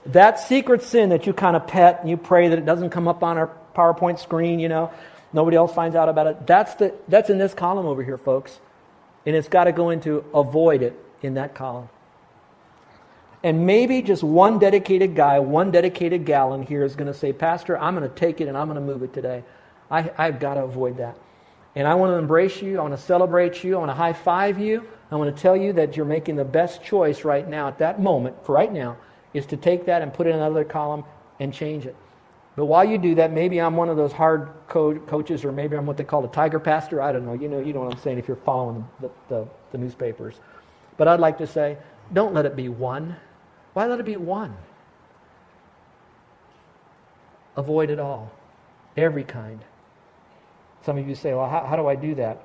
That 0.07 0.39
secret 0.39 0.83
sin 0.83 1.09
that 1.09 1.27
you 1.27 1.33
kind 1.33 1.55
of 1.55 1.67
pet 1.67 1.99
and 2.01 2.09
you 2.09 2.17
pray 2.17 2.47
that 2.47 2.57
it 2.57 2.65
doesn't 2.65 2.89
come 2.89 3.07
up 3.07 3.23
on 3.23 3.37
our 3.37 3.51
PowerPoint 3.75 4.19
screen, 4.19 4.59
you 4.59 4.69
know, 4.69 4.91
nobody 5.33 5.57
else 5.57 5.73
finds 5.73 5.95
out 5.95 6.09
about 6.09 6.27
it, 6.27 6.47
that's, 6.47 6.75
the, 6.75 6.93
that's 7.07 7.29
in 7.29 7.37
this 7.37 7.53
column 7.53 7.85
over 7.85 8.03
here, 8.03 8.17
folks. 8.17 8.59
And 9.25 9.35
it's 9.35 9.47
got 9.47 9.65
to 9.65 9.71
go 9.71 9.89
into 9.89 10.25
avoid 10.33 10.81
it 10.81 10.97
in 11.21 11.35
that 11.35 11.55
column. 11.55 11.89
And 13.43 13.65
maybe 13.65 14.01
just 14.01 14.21
one 14.21 14.59
dedicated 14.59 15.15
guy, 15.15 15.39
one 15.39 15.71
dedicated 15.71 16.25
gal 16.25 16.53
in 16.53 16.63
here 16.63 16.83
is 16.83 16.95
going 16.95 17.11
to 17.11 17.17
say, 17.17 17.31
Pastor, 17.31 17.77
I'm 17.77 17.95
going 17.95 18.09
to 18.09 18.15
take 18.15 18.41
it 18.41 18.47
and 18.47 18.57
I'm 18.57 18.67
going 18.67 18.79
to 18.79 18.85
move 18.85 19.01
it 19.01 19.13
today. 19.13 19.43
I, 19.89 20.11
I've 20.17 20.39
got 20.39 20.55
to 20.55 20.63
avoid 20.63 20.97
that. 20.97 21.17
And 21.75 21.87
I 21.87 21.95
want 21.95 22.11
to 22.11 22.15
embrace 22.15 22.61
you. 22.61 22.79
I 22.79 22.81
want 22.81 22.95
to 22.95 23.01
celebrate 23.01 23.63
you. 23.63 23.75
I 23.75 23.79
want 23.79 23.91
to 23.91 23.95
high 23.95 24.13
five 24.13 24.59
you. 24.59 24.85
I 25.11 25.15
want 25.15 25.33
to 25.33 25.41
tell 25.41 25.55
you 25.55 25.73
that 25.73 25.95
you're 25.95 26.05
making 26.05 26.35
the 26.35 26.45
best 26.45 26.83
choice 26.83 27.23
right 27.23 27.47
now, 27.47 27.67
at 27.67 27.77
that 27.79 28.01
moment, 28.01 28.45
for 28.45 28.53
right 28.53 28.71
now, 28.71 28.97
is 29.33 29.45
to 29.47 29.57
take 29.57 29.85
that 29.85 30.01
and 30.01 30.13
put 30.13 30.27
it 30.27 30.31
in 30.31 30.35
another 30.35 30.63
column 30.63 31.03
and 31.39 31.53
change 31.53 31.85
it. 31.85 31.95
But 32.55 32.65
while 32.65 32.83
you 32.83 32.97
do 32.97 33.15
that, 33.15 33.31
maybe 33.31 33.61
I'm 33.61 33.77
one 33.77 33.89
of 33.89 33.95
those 33.95 34.11
hard 34.11 34.49
co- 34.67 34.99
coaches, 34.99 35.45
or 35.45 35.51
maybe 35.51 35.77
I'm 35.77 35.85
what 35.85 35.97
they 35.97 36.03
call 36.03 36.25
a 36.25 36.27
tiger 36.27 36.59
pastor. 36.59 37.01
I 37.01 37.11
don't 37.11 37.25
know. 37.25 37.33
You 37.33 37.47
know, 37.47 37.59
you 37.59 37.71
know 37.71 37.81
what 37.81 37.93
I'm 37.93 37.99
saying 37.99 38.17
if 38.17 38.27
you're 38.27 38.37
following 38.37 38.85
the, 38.99 39.09
the, 39.29 39.47
the 39.71 39.77
newspapers. 39.77 40.35
But 40.99 41.07
I'd 41.07 41.21
like 41.21 41.37
to 41.37 41.47
say, 41.47 41.77
don't 42.11 42.33
let 42.33 42.45
it 42.45 42.57
be 42.57 42.67
one. 42.67 43.15
Why 43.71 43.87
let 43.87 44.01
it 44.01 44.05
be 44.05 44.17
one? 44.17 44.53
Avoid 47.55 47.89
it 47.89 47.99
all, 47.99 48.33
every 48.97 49.23
kind. 49.23 49.61
Some 50.85 50.97
of 50.97 51.07
you 51.07 51.15
say, 51.15 51.33
well, 51.33 51.49
how, 51.49 51.65
how 51.65 51.77
do 51.77 51.87
I 51.87 51.95
do 51.95 52.15
that? 52.15 52.43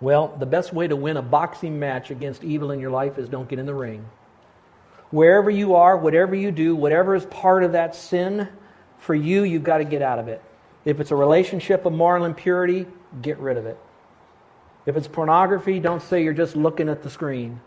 Well, 0.00 0.28
the 0.38 0.46
best 0.46 0.72
way 0.72 0.86
to 0.86 0.94
win 0.94 1.16
a 1.16 1.22
boxing 1.22 1.80
match 1.80 2.12
against 2.12 2.44
evil 2.44 2.70
in 2.70 2.78
your 2.78 2.92
life 2.92 3.18
is 3.18 3.28
don't 3.28 3.48
get 3.48 3.58
in 3.58 3.66
the 3.66 3.74
ring. 3.74 4.08
Wherever 5.10 5.50
you 5.50 5.74
are, 5.74 5.96
whatever 5.96 6.36
you 6.36 6.52
do, 6.52 6.76
whatever 6.76 7.16
is 7.16 7.26
part 7.26 7.64
of 7.64 7.72
that 7.72 7.96
sin, 7.96 8.48
for 8.98 9.16
you, 9.16 9.42
you've 9.42 9.64
got 9.64 9.78
to 9.78 9.84
get 9.84 10.00
out 10.00 10.20
of 10.20 10.28
it. 10.28 10.40
If 10.84 11.00
it's 11.00 11.10
a 11.10 11.16
relationship 11.16 11.86
of 11.86 11.92
moral 11.92 12.24
impurity, 12.24 12.86
get 13.20 13.38
rid 13.38 13.56
of 13.56 13.66
it. 13.66 13.78
If 14.88 14.96
it's 14.96 15.06
pornography, 15.06 15.80
don't 15.80 16.00
say 16.00 16.24
you're 16.24 16.32
just 16.32 16.56
looking 16.56 16.88
at 16.88 17.02
the 17.02 17.10
screen. 17.10 17.60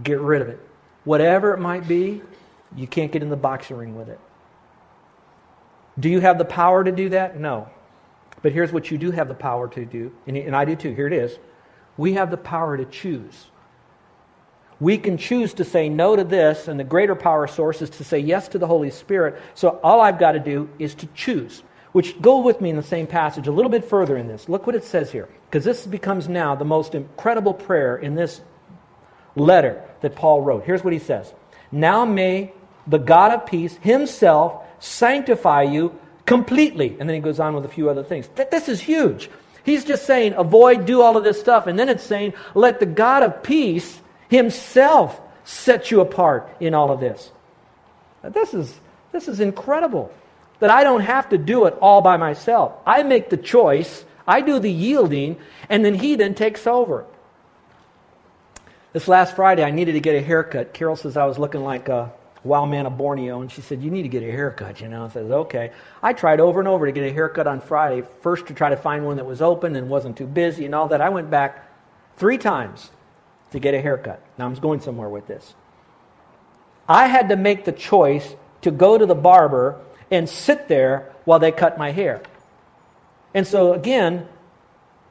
Get 0.00 0.20
rid 0.20 0.40
of 0.42 0.48
it. 0.48 0.60
Whatever 1.02 1.54
it 1.54 1.58
might 1.58 1.88
be, 1.88 2.22
you 2.76 2.86
can't 2.86 3.10
get 3.10 3.20
in 3.20 3.30
the 3.30 3.36
boxing 3.36 3.76
ring 3.76 3.96
with 3.96 4.08
it. 4.08 4.20
Do 5.98 6.08
you 6.08 6.20
have 6.20 6.38
the 6.38 6.44
power 6.44 6.84
to 6.84 6.92
do 6.92 7.08
that? 7.08 7.40
No. 7.40 7.68
But 8.42 8.52
here's 8.52 8.72
what 8.72 8.92
you 8.92 8.96
do 8.96 9.10
have 9.10 9.26
the 9.26 9.34
power 9.34 9.66
to 9.70 9.84
do, 9.84 10.12
and 10.28 10.54
I 10.54 10.64
do 10.64 10.76
too. 10.76 10.94
Here 10.94 11.08
it 11.08 11.12
is. 11.12 11.36
We 11.96 12.12
have 12.12 12.30
the 12.30 12.36
power 12.36 12.76
to 12.76 12.84
choose. 12.84 13.46
We 14.78 14.98
can 14.98 15.16
choose 15.16 15.52
to 15.54 15.64
say 15.64 15.88
no 15.88 16.14
to 16.14 16.22
this, 16.22 16.68
and 16.68 16.78
the 16.78 16.84
greater 16.84 17.16
power 17.16 17.48
source 17.48 17.82
is 17.82 17.90
to 17.90 18.04
say 18.04 18.20
yes 18.20 18.46
to 18.50 18.58
the 18.58 18.68
Holy 18.68 18.90
Spirit. 18.90 19.42
So 19.54 19.80
all 19.82 20.00
I've 20.00 20.20
got 20.20 20.32
to 20.32 20.38
do 20.38 20.70
is 20.78 20.94
to 20.94 21.08
choose. 21.08 21.64
Which 21.92 22.20
go 22.20 22.40
with 22.40 22.60
me 22.60 22.70
in 22.70 22.76
the 22.76 22.82
same 22.82 23.06
passage 23.06 23.46
a 23.46 23.52
little 23.52 23.70
bit 23.70 23.84
further 23.84 24.16
in 24.16 24.28
this. 24.28 24.48
Look 24.48 24.66
what 24.66 24.76
it 24.76 24.84
says 24.84 25.10
here. 25.10 25.28
Because 25.48 25.64
this 25.64 25.86
becomes 25.86 26.28
now 26.28 26.54
the 26.54 26.64
most 26.64 26.94
incredible 26.94 27.54
prayer 27.54 27.96
in 27.96 28.14
this 28.14 28.40
letter 29.34 29.82
that 30.02 30.14
Paul 30.14 30.42
wrote. 30.42 30.64
Here's 30.64 30.84
what 30.84 30.92
he 30.92 30.98
says 30.98 31.32
Now 31.72 32.04
may 32.04 32.52
the 32.86 32.98
God 32.98 33.32
of 33.32 33.46
peace 33.46 33.76
himself 33.76 34.64
sanctify 34.80 35.62
you 35.62 35.98
completely. 36.26 36.96
And 36.98 37.08
then 37.08 37.14
he 37.14 37.20
goes 37.20 37.40
on 37.40 37.54
with 37.54 37.64
a 37.64 37.68
few 37.68 37.88
other 37.88 38.02
things. 38.02 38.28
This 38.50 38.68
is 38.68 38.80
huge. 38.80 39.30
He's 39.64 39.84
just 39.84 40.06
saying, 40.06 40.34
avoid, 40.34 40.86
do 40.86 41.02
all 41.02 41.16
of 41.16 41.24
this 41.24 41.38
stuff. 41.38 41.66
And 41.66 41.78
then 41.78 41.88
it's 41.88 42.04
saying, 42.04 42.32
let 42.54 42.80
the 42.80 42.86
God 42.86 43.22
of 43.22 43.42
peace 43.42 44.00
himself 44.28 45.20
set 45.44 45.90
you 45.90 46.00
apart 46.00 46.54
in 46.60 46.74
all 46.74 46.90
of 46.90 47.00
this. 47.00 47.30
This 48.22 48.54
is, 48.54 48.78
this 49.12 49.28
is 49.28 49.40
incredible 49.40 50.12
that 50.60 50.70
I 50.70 50.84
don't 50.84 51.00
have 51.00 51.28
to 51.30 51.38
do 51.38 51.66
it 51.66 51.76
all 51.80 52.00
by 52.00 52.16
myself. 52.16 52.72
I 52.86 53.02
make 53.02 53.30
the 53.30 53.36
choice, 53.36 54.04
I 54.26 54.40
do 54.40 54.58
the 54.58 54.70
yielding, 54.70 55.38
and 55.68 55.84
then 55.84 55.94
he 55.94 56.16
then 56.16 56.34
takes 56.34 56.66
over. 56.66 57.06
This 58.92 59.06
last 59.06 59.36
Friday, 59.36 59.62
I 59.62 59.70
needed 59.70 59.92
to 59.92 60.00
get 60.00 60.16
a 60.16 60.22
haircut. 60.22 60.72
Carol 60.72 60.96
says 60.96 61.16
I 61.16 61.26
was 61.26 61.38
looking 61.38 61.62
like 61.62 61.88
a 61.88 62.12
wild 62.42 62.70
man 62.70 62.86
of 62.86 62.96
Borneo, 62.96 63.40
and 63.40 63.52
she 63.52 63.60
said, 63.60 63.82
You 63.82 63.90
need 63.90 64.02
to 64.02 64.08
get 64.08 64.22
a 64.22 64.30
haircut, 64.30 64.80
you 64.80 64.88
know. 64.88 65.04
I 65.04 65.08
says, 65.08 65.30
Okay. 65.30 65.72
I 66.02 66.12
tried 66.12 66.40
over 66.40 66.58
and 66.58 66.68
over 66.68 66.86
to 66.86 66.92
get 66.92 67.04
a 67.04 67.12
haircut 67.12 67.46
on 67.46 67.60
Friday, 67.60 68.06
first 68.22 68.46
to 68.46 68.54
try 68.54 68.70
to 68.70 68.76
find 68.76 69.04
one 69.04 69.16
that 69.16 69.26
was 69.26 69.42
open 69.42 69.76
and 69.76 69.88
wasn't 69.88 70.16
too 70.16 70.26
busy 70.26 70.64
and 70.64 70.74
all 70.74 70.88
that. 70.88 71.00
I 71.00 71.10
went 71.10 71.30
back 71.30 71.68
three 72.16 72.38
times 72.38 72.90
to 73.50 73.58
get 73.58 73.74
a 73.74 73.80
haircut. 73.80 74.22
Now 74.38 74.46
I'm 74.46 74.54
going 74.54 74.80
somewhere 74.80 75.08
with 75.08 75.26
this. 75.26 75.54
I 76.88 77.06
had 77.06 77.28
to 77.28 77.36
make 77.36 77.64
the 77.64 77.72
choice 77.72 78.34
to 78.62 78.70
go 78.70 78.96
to 78.96 79.04
the 79.04 79.14
barber 79.14 79.80
and 80.10 80.28
sit 80.28 80.68
there 80.68 81.12
while 81.24 81.38
they 81.38 81.52
cut 81.52 81.78
my 81.78 81.90
hair. 81.90 82.22
And 83.34 83.46
so, 83.46 83.74
again, 83.74 84.26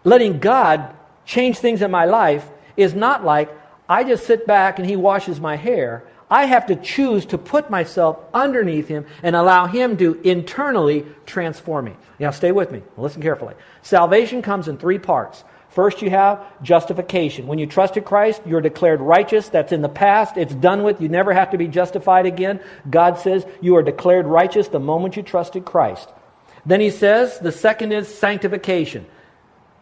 letting 0.03 0.39
God 0.39 0.95
change 1.25 1.57
things 1.57 1.81
in 1.81 1.91
my 1.91 2.05
life 2.05 2.47
is 2.75 2.93
not 2.93 3.23
like 3.23 3.49
I 3.89 4.03
just 4.03 4.25
sit 4.25 4.47
back 4.47 4.79
and 4.79 4.87
He 4.87 4.95
washes 4.95 5.39
my 5.39 5.55
hair. 5.55 6.03
I 6.29 6.45
have 6.45 6.67
to 6.67 6.75
choose 6.75 7.25
to 7.27 7.37
put 7.37 7.69
myself 7.69 8.19
underneath 8.33 8.87
Him 8.87 9.05
and 9.23 9.35
allow 9.35 9.67
Him 9.67 9.97
to 9.97 10.19
internally 10.23 11.05
transform 11.25 11.85
me. 11.85 11.95
Now, 12.19 12.31
stay 12.31 12.51
with 12.51 12.71
me. 12.71 12.81
Listen 12.97 13.21
carefully. 13.21 13.53
Salvation 13.81 14.41
comes 14.41 14.67
in 14.67 14.77
three 14.77 14.99
parts. 14.99 15.43
First, 15.69 16.01
you 16.01 16.09
have 16.09 16.43
justification. 16.63 17.47
When 17.47 17.59
you 17.59 17.67
trusted 17.67 18.05
Christ, 18.05 18.41
you're 18.45 18.61
declared 18.61 19.01
righteous. 19.01 19.49
That's 19.49 19.71
in 19.71 19.81
the 19.81 19.89
past. 19.89 20.37
It's 20.37 20.55
done 20.55 20.83
with. 20.83 21.01
You 21.01 21.09
never 21.09 21.33
have 21.33 21.51
to 21.51 21.57
be 21.57 21.67
justified 21.67 22.25
again. 22.25 22.59
God 22.89 23.19
says 23.19 23.45
you 23.61 23.75
are 23.75 23.83
declared 23.83 24.25
righteous 24.25 24.69
the 24.69 24.79
moment 24.79 25.17
you 25.17 25.23
trusted 25.23 25.65
Christ. 25.65 26.09
Then 26.65 26.81
he 26.81 26.89
says 26.89 27.39
the 27.39 27.51
second 27.51 27.91
is 27.91 28.07
sanctification. 28.07 29.05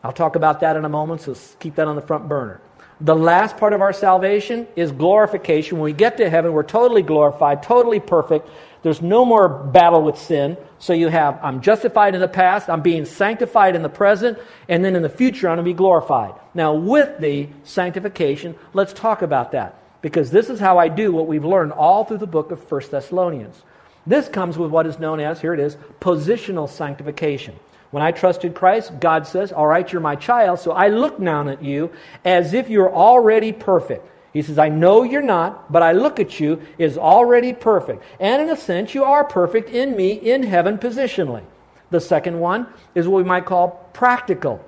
I'll 0.03 0.11
talk 0.11 0.35
about 0.35 0.59
that 0.59 0.75
in 0.75 0.85
a 0.85 0.89
moment, 0.89 1.21
so 1.21 1.35
keep 1.59 1.75
that 1.75 1.87
on 1.87 1.95
the 1.95 2.01
front 2.01 2.27
burner. 2.27 2.61
The 3.01 3.15
last 3.15 3.57
part 3.57 3.73
of 3.73 3.81
our 3.81 3.91
salvation 3.91 4.67
is 4.75 4.91
glorification. 4.91 5.77
When 5.77 5.83
we 5.83 5.93
get 5.93 6.17
to 6.17 6.29
heaven, 6.29 6.53
we're 6.53 6.63
totally 6.63 7.01
glorified, 7.01 7.61
totally 7.61 7.99
perfect. 7.99 8.47
There's 8.83 9.01
no 9.01 9.25
more 9.25 9.49
battle 9.49 10.01
with 10.01 10.17
sin. 10.17 10.55
So 10.79 10.93
you 10.93 11.09
have, 11.09 11.39
I'm 11.43 11.59
justified 11.61 12.15
in 12.15 12.21
the 12.21 12.27
past, 12.27 12.69
I'm 12.69 12.81
being 12.81 13.03
sanctified 13.03 13.75
in 13.75 13.81
the 13.81 13.89
present, 13.89 14.37
and 14.69 14.85
then 14.85 14.95
in 14.95 15.01
the 15.01 15.09
future, 15.09 15.49
I'm 15.49 15.57
going 15.57 15.65
to 15.65 15.71
be 15.71 15.75
glorified. 15.75 16.35
Now, 16.53 16.73
with 16.73 17.19
the 17.19 17.49
sanctification, 17.63 18.55
let's 18.73 18.93
talk 18.93 19.21
about 19.21 19.51
that. 19.51 19.81
Because 20.01 20.31
this 20.31 20.49
is 20.49 20.59
how 20.59 20.77
I 20.77 20.87
do 20.87 21.11
what 21.11 21.27
we've 21.27 21.43
learned 21.43 21.71
all 21.71 22.05
through 22.05 22.19
the 22.19 22.27
book 22.27 22.51
of 22.51 22.71
1 22.71 22.81
Thessalonians. 22.91 23.63
This 24.07 24.29
comes 24.29 24.57
with 24.57 24.69
what 24.69 24.85
is 24.85 24.99
known 24.99 25.19
as, 25.19 25.41
here 25.41 25.53
it 25.53 25.59
is, 25.59 25.77
positional 25.99 26.69
sanctification. 26.69 27.55
When 27.95 28.03
I 28.03 28.11
trusted 28.11 28.55
Christ, 28.55 28.99
God 28.99 29.25
says, 29.25 29.53
All 29.53 29.67
right, 29.67 29.89
you're 29.89 30.01
my 30.01 30.17
child, 30.17 30.59
so 30.59 30.73
I 30.73 30.89
look 30.89 31.17
down 31.17 31.47
at 31.47 31.63
you 31.63 31.91
as 32.25 32.53
if 32.53 32.67
you're 32.69 32.93
already 32.93 33.53
perfect. 33.53 34.05
He 34.33 34.41
says, 34.41 34.59
I 34.59 34.67
know 34.67 35.03
you're 35.03 35.21
not, 35.21 35.71
but 35.71 35.81
I 35.81 35.93
look 35.93 36.19
at 36.19 36.37
you 36.37 36.61
as 36.77 36.97
already 36.97 37.53
perfect. 37.53 38.03
And 38.19 38.41
in 38.41 38.49
a 38.49 38.57
sense, 38.57 38.93
you 38.93 39.05
are 39.05 39.23
perfect 39.23 39.69
in 39.69 39.95
me 39.95 40.11
in 40.11 40.43
heaven 40.43 40.77
positionally. 40.77 41.45
The 41.89 42.01
second 42.01 42.37
one 42.37 42.67
is 42.95 43.07
what 43.07 43.19
we 43.19 43.23
might 43.23 43.45
call 43.45 43.89
practical. 43.93 44.59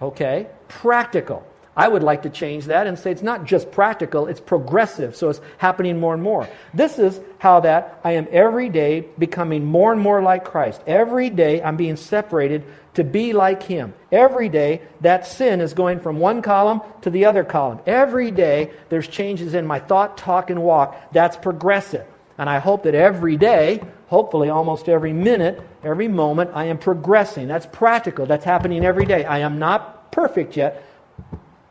Okay? 0.00 0.46
Practical. 0.68 1.46
I 1.74 1.88
would 1.88 2.02
like 2.02 2.22
to 2.22 2.30
change 2.30 2.66
that 2.66 2.86
and 2.86 2.98
say 2.98 3.12
it's 3.12 3.22
not 3.22 3.44
just 3.44 3.72
practical, 3.72 4.26
it's 4.26 4.40
progressive, 4.40 5.16
so 5.16 5.30
it's 5.30 5.40
happening 5.56 5.98
more 5.98 6.12
and 6.12 6.22
more. 6.22 6.48
This 6.74 6.98
is 6.98 7.18
how 7.38 7.60
that 7.60 8.00
I 8.04 8.12
am 8.12 8.28
every 8.30 8.68
day 8.68 9.06
becoming 9.18 9.64
more 9.64 9.92
and 9.92 10.00
more 10.00 10.20
like 10.20 10.44
Christ. 10.44 10.82
Every 10.86 11.30
day 11.30 11.62
I'm 11.62 11.76
being 11.76 11.96
separated 11.96 12.64
to 12.94 13.04
be 13.04 13.32
like 13.32 13.62
Him. 13.62 13.94
Every 14.10 14.48
day, 14.48 14.82
that 15.00 15.26
sin 15.26 15.60
is 15.60 15.72
going 15.72 16.00
from 16.00 16.18
one 16.18 16.42
column 16.42 16.82
to 17.02 17.10
the 17.10 17.24
other 17.24 17.44
column. 17.44 17.80
Every 17.86 18.30
day, 18.30 18.72
there's 18.90 19.08
changes 19.08 19.54
in 19.54 19.66
my 19.66 19.78
thought, 19.78 20.18
talk, 20.18 20.50
and 20.50 20.62
walk. 20.62 21.12
That's 21.12 21.36
progressive. 21.36 22.06
And 22.36 22.50
I 22.50 22.58
hope 22.58 22.82
that 22.84 22.94
every 22.94 23.36
day, 23.36 23.82
hopefully 24.08 24.50
almost 24.50 24.88
every 24.88 25.12
minute, 25.12 25.60
every 25.82 26.08
moment, 26.08 26.50
I 26.54 26.64
am 26.64 26.78
progressing. 26.78 27.48
That's 27.48 27.66
practical. 27.66 28.26
That's 28.26 28.44
happening 28.44 28.84
every 28.84 29.06
day. 29.06 29.24
I 29.24 29.38
am 29.38 29.58
not 29.58 30.12
perfect 30.12 30.56
yet, 30.56 30.84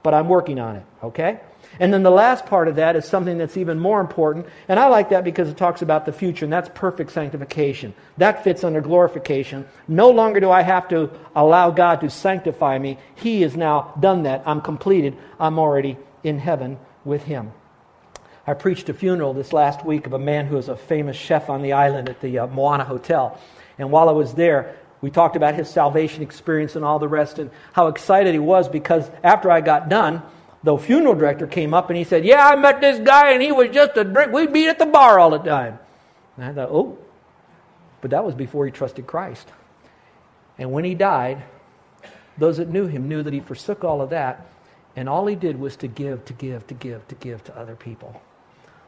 but 0.04 0.14
I'm 0.14 0.28
working 0.28 0.60
on 0.60 0.78
it, 0.78 0.86
okay? 1.04 1.40
And 1.80 1.94
then 1.94 2.04
the 2.04 2.12
last 2.12 2.46
part 2.46 2.68
of 2.68 2.76
that 2.76 2.96
is 2.96 3.06
something 3.06 3.38
that's 3.38 3.58
even 3.58 3.80
more 3.80 4.02
important. 4.02 4.48
And 4.68 4.80
I 4.80 4.88
like 4.88 5.10
that 5.10 5.24
because 5.24 5.48
it 5.48 5.58
talks 5.58 5.82
about 5.82 6.06
the 6.06 6.12
future, 6.12 6.46
and 6.46 6.52
that's 6.52 6.70
perfect 6.74 7.12
sanctification. 7.12 7.94
That 8.18 8.44
fits 8.44 8.64
under 8.64 8.82
glorification. 8.82 9.68
No 9.88 10.10
longer 10.10 10.40
do 10.40 10.52
I 10.52 10.62
have 10.64 10.90
to 10.90 11.10
allow 11.36 11.72
God 11.72 12.02
to 12.02 12.10
sanctify 12.10 12.78
me. 12.78 12.98
He 13.16 13.42
has 13.42 13.56
now 13.56 13.94
done 14.00 14.24
that. 14.24 14.44
I'm 14.46 14.62
completed. 14.62 15.18
I'm 15.40 15.60
already 15.60 15.98
in 16.24 16.40
heaven 16.40 16.78
with 17.06 17.24
Him. 17.24 17.52
I 18.46 18.54
preached 18.54 18.90
a 18.90 18.94
funeral 18.94 19.34
this 19.34 19.54
last 19.54 19.86
week 19.86 20.08
of 20.08 20.14
a 20.14 20.20
man 20.20 20.48
who 20.48 20.56
was 20.56 20.68
a 20.68 20.76
famous 20.76 21.16
chef 21.16 21.50
on 21.50 21.62
the 21.62 21.74
island 21.74 22.10
at 22.10 22.22
the 22.22 22.40
uh, 22.40 22.48
Moana 22.48 22.84
Hotel. 22.84 23.40
And 23.78 23.92
while 23.92 24.10
I 24.10 24.14
was 24.14 24.34
there, 24.34 24.78
We 25.02 25.10
talked 25.10 25.36
about 25.36 25.56
his 25.56 25.70
salvation 25.70 26.22
experience 26.22 26.76
and 26.76 26.86
all 26.86 27.00
the 27.00 27.08
rest, 27.08 27.40
and 27.40 27.50
how 27.74 27.88
excited 27.88 28.34
he 28.34 28.40
was 28.40 28.70
because 28.70 29.10
after 29.24 29.50
I 29.50 29.62
got 29.62 29.90
done, 29.90 30.22
the 30.64 30.78
funeral 30.78 31.16
director 31.16 31.48
came 31.48 31.74
up 31.74 31.90
and 31.90 31.98
he 31.98 32.04
said, 32.04 32.24
Yeah, 32.24 32.48
I 32.48 32.56
met 32.56 32.82
this 32.82 33.00
guy 33.00 33.32
and 33.32 33.42
he 33.42 33.52
was 33.52 33.70
just 33.70 33.98
a 33.98 34.04
drink. 34.04 34.32
We'd 34.32 34.54
be 34.54 34.68
at 34.68 34.78
the 34.78 34.86
bar 34.86 35.20
all 35.20 35.32
the 35.32 35.40
time. 35.40 35.80
And 36.38 36.46
I 36.46 36.54
thought, 36.54 36.70
Oh, 36.72 37.00
but 38.00 38.12
that 38.12 38.24
was 38.24 38.36
before 38.36 38.66
he 38.66 38.72
trusted 38.72 39.08
Christ. 39.08 39.48
And 40.58 40.72
when 40.72 40.84
he 40.84 40.94
died, 40.94 41.44
those 42.38 42.58
that 42.58 42.70
knew 42.70 42.86
him 42.88 43.08
knew 43.08 43.24
that 43.24 43.34
he 43.34 43.40
forsook 43.40 43.84
all 43.84 44.02
of 44.02 44.12
that, 44.12 44.48
and 44.96 45.10
all 45.10 45.26
he 45.26 45.36
did 45.36 45.60
was 45.60 45.76
to 45.78 45.88
give, 45.88 46.26
to 46.26 46.34
give, 46.34 46.68
to 46.68 46.74
give, 46.74 47.08
to 47.08 47.16
give 47.16 47.44
to 47.46 47.58
other 47.58 47.76
people. 47.76 48.22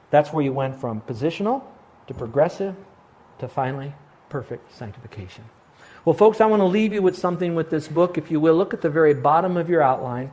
That's 0.10 0.32
where 0.32 0.44
you 0.44 0.54
went 0.54 0.80
from 0.80 1.02
positional 1.02 1.64
to 2.08 2.14
progressive 2.14 2.76
to 3.40 3.48
finally 3.48 3.94
perfect 4.30 4.76
sanctification. 4.76 5.46
Well, 6.06 6.14
folks, 6.14 6.42
I 6.42 6.48
want 6.48 6.60
to 6.60 6.66
leave 6.66 6.92
you 6.92 7.02
with 7.02 7.18
something 7.18 7.56
with 7.56 7.70
this 7.70 7.88
book. 7.88 8.18
If 8.18 8.30
you 8.30 8.42
will, 8.42 8.56
look 8.56 8.74
at 8.74 8.82
the 8.82 8.90
very 8.90 9.14
bottom 9.14 9.56
of 9.56 9.70
your 9.70 9.82
outline 9.82 10.32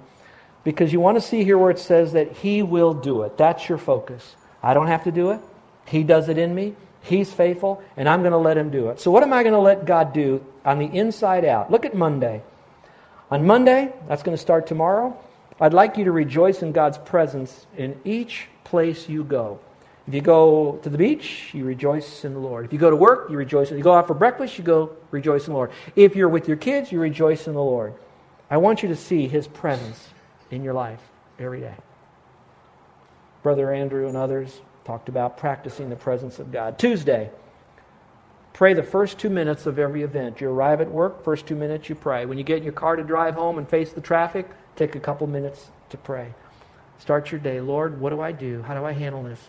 because 0.65 0.93
you 0.93 0.99
want 0.99 1.17
to 1.17 1.21
see 1.21 1.45
here 1.45 1.57
where 1.57 1.71
it 1.71 1.79
says 1.79 2.13
that 2.13 2.33
He 2.33 2.63
will 2.63 2.93
do 2.93 3.23
it. 3.23 3.39
That's 3.39 3.69
your 3.69 3.79
focus. 3.79 4.35
I 4.65 4.75
don't 4.75 4.89
have 4.89 5.05
to 5.05 5.13
do 5.13 5.31
it, 5.31 5.41
He 5.87 6.03
does 6.03 6.29
it 6.29 6.39
in 6.39 6.55
me. 6.55 6.75
He's 7.03 7.33
faithful, 7.33 7.83
and 7.97 8.09
I'm 8.09 8.21
going 8.21 8.33
to 8.33 8.39
let 8.39 8.59
Him 8.59 8.71
do 8.71 8.91
it. 8.91 9.01
So, 9.01 9.11
what 9.11 9.23
am 9.23 9.33
I 9.33 9.43
going 9.43 9.55
to 9.55 9.61
let 9.61 9.87
God 9.87 10.13
do 10.13 10.45
on 10.65 10.79
the 10.79 10.87
inside 10.87 11.45
out? 11.45 11.71
Look 11.71 11.87
at 11.87 11.95
Monday. 11.95 12.43
On 13.31 13.47
Monday, 13.47 13.93
that's 14.09 14.25
going 14.25 14.37
to 14.37 14.43
start 14.43 14.67
tomorrow, 14.67 15.17
I'd 15.61 15.73
like 15.73 15.97
you 15.97 16.05
to 16.05 16.13
rejoice 16.13 16.63
in 16.63 16.73
God's 16.73 16.99
presence 16.99 17.67
in 17.77 17.99
each 18.05 18.49
place 18.65 19.09
you 19.09 19.23
go. 19.23 19.61
If 20.07 20.15
you 20.15 20.21
go 20.21 20.81
to 20.83 20.89
the 20.89 20.99
beach, 20.99 21.51
you 21.53 21.65
rejoice 21.65 22.25
in 22.25 22.35
the 22.35 22.41
Lord. 22.41 22.65
If 22.65 22.73
you 22.73 22.79
go 22.79 22.91
to 22.91 22.97
work, 22.97 23.31
you 23.31 23.37
rejoice. 23.37 23.71
If 23.71 23.77
you 23.77 23.85
go 23.85 23.95
out 23.95 24.07
for 24.07 24.15
breakfast, 24.15 24.59
you 24.59 24.65
go 24.65 24.97
rejoice 25.11 25.47
in 25.47 25.53
the 25.53 25.57
Lord. 25.57 25.71
If 25.95 26.17
you're 26.17 26.29
with 26.29 26.49
your 26.49 26.57
kids, 26.57 26.91
you 26.91 27.01
rejoice 27.01 27.47
in 27.47 27.55
the 27.55 27.63
Lord. 27.63 27.95
I 28.51 28.57
want 28.57 28.83
you 28.83 28.89
to 28.89 28.97
see 28.97 29.29
His 29.29 29.47
presence 29.47 30.09
in 30.51 30.65
your 30.65 30.75
life 30.75 31.01
every 31.39 31.61
day. 31.61 31.75
Brother 33.43 33.73
Andrew 33.73 34.09
and 34.09 34.17
others 34.17 34.61
talked 34.85 35.09
about 35.09 35.39
practicing 35.39 35.89
the 35.89 35.97
presence 35.97 36.39
of 36.39 36.51
God. 36.51 36.79
Tuesday, 36.79 37.31
pray 38.53 38.75
the 38.75 38.83
first 38.83 39.19
two 39.19 39.31
minutes 39.31 39.67
of 39.67 39.79
every 39.79 40.03
event. 40.03 40.41
You 40.41 40.51
arrive 40.51 40.81
at 40.81 40.91
work, 40.91 41.23
first 41.23 41.47
two 41.47 41.55
minutes 41.55 41.89
you 41.89 41.95
pray. 41.95 42.27
When 42.27 42.39
you 42.39 42.45
get 42.45 42.59
in 42.59 42.65
your 42.65 42.73
car 42.73 42.97
to 42.97 43.05
drive 43.05 43.35
home 43.35 43.59
and 43.59 43.69
face 43.69 43.93
the 43.93 44.01
traffic, 44.01 44.49
take 44.77 44.97
a 44.97 45.01
couple 45.01 45.27
minutes 45.27 45.71
to 45.91 45.97
pray. 45.97 46.35
Start 46.99 47.31
your 47.31 47.41
day. 47.41 47.61
Lord, 47.61 48.01
what 48.01 48.11
do 48.11 48.21
I 48.21 48.33
do? 48.33 48.63
How 48.63 48.75
do 48.75 48.85
I 48.85 48.93
handle 48.93 49.23
this? 49.23 49.41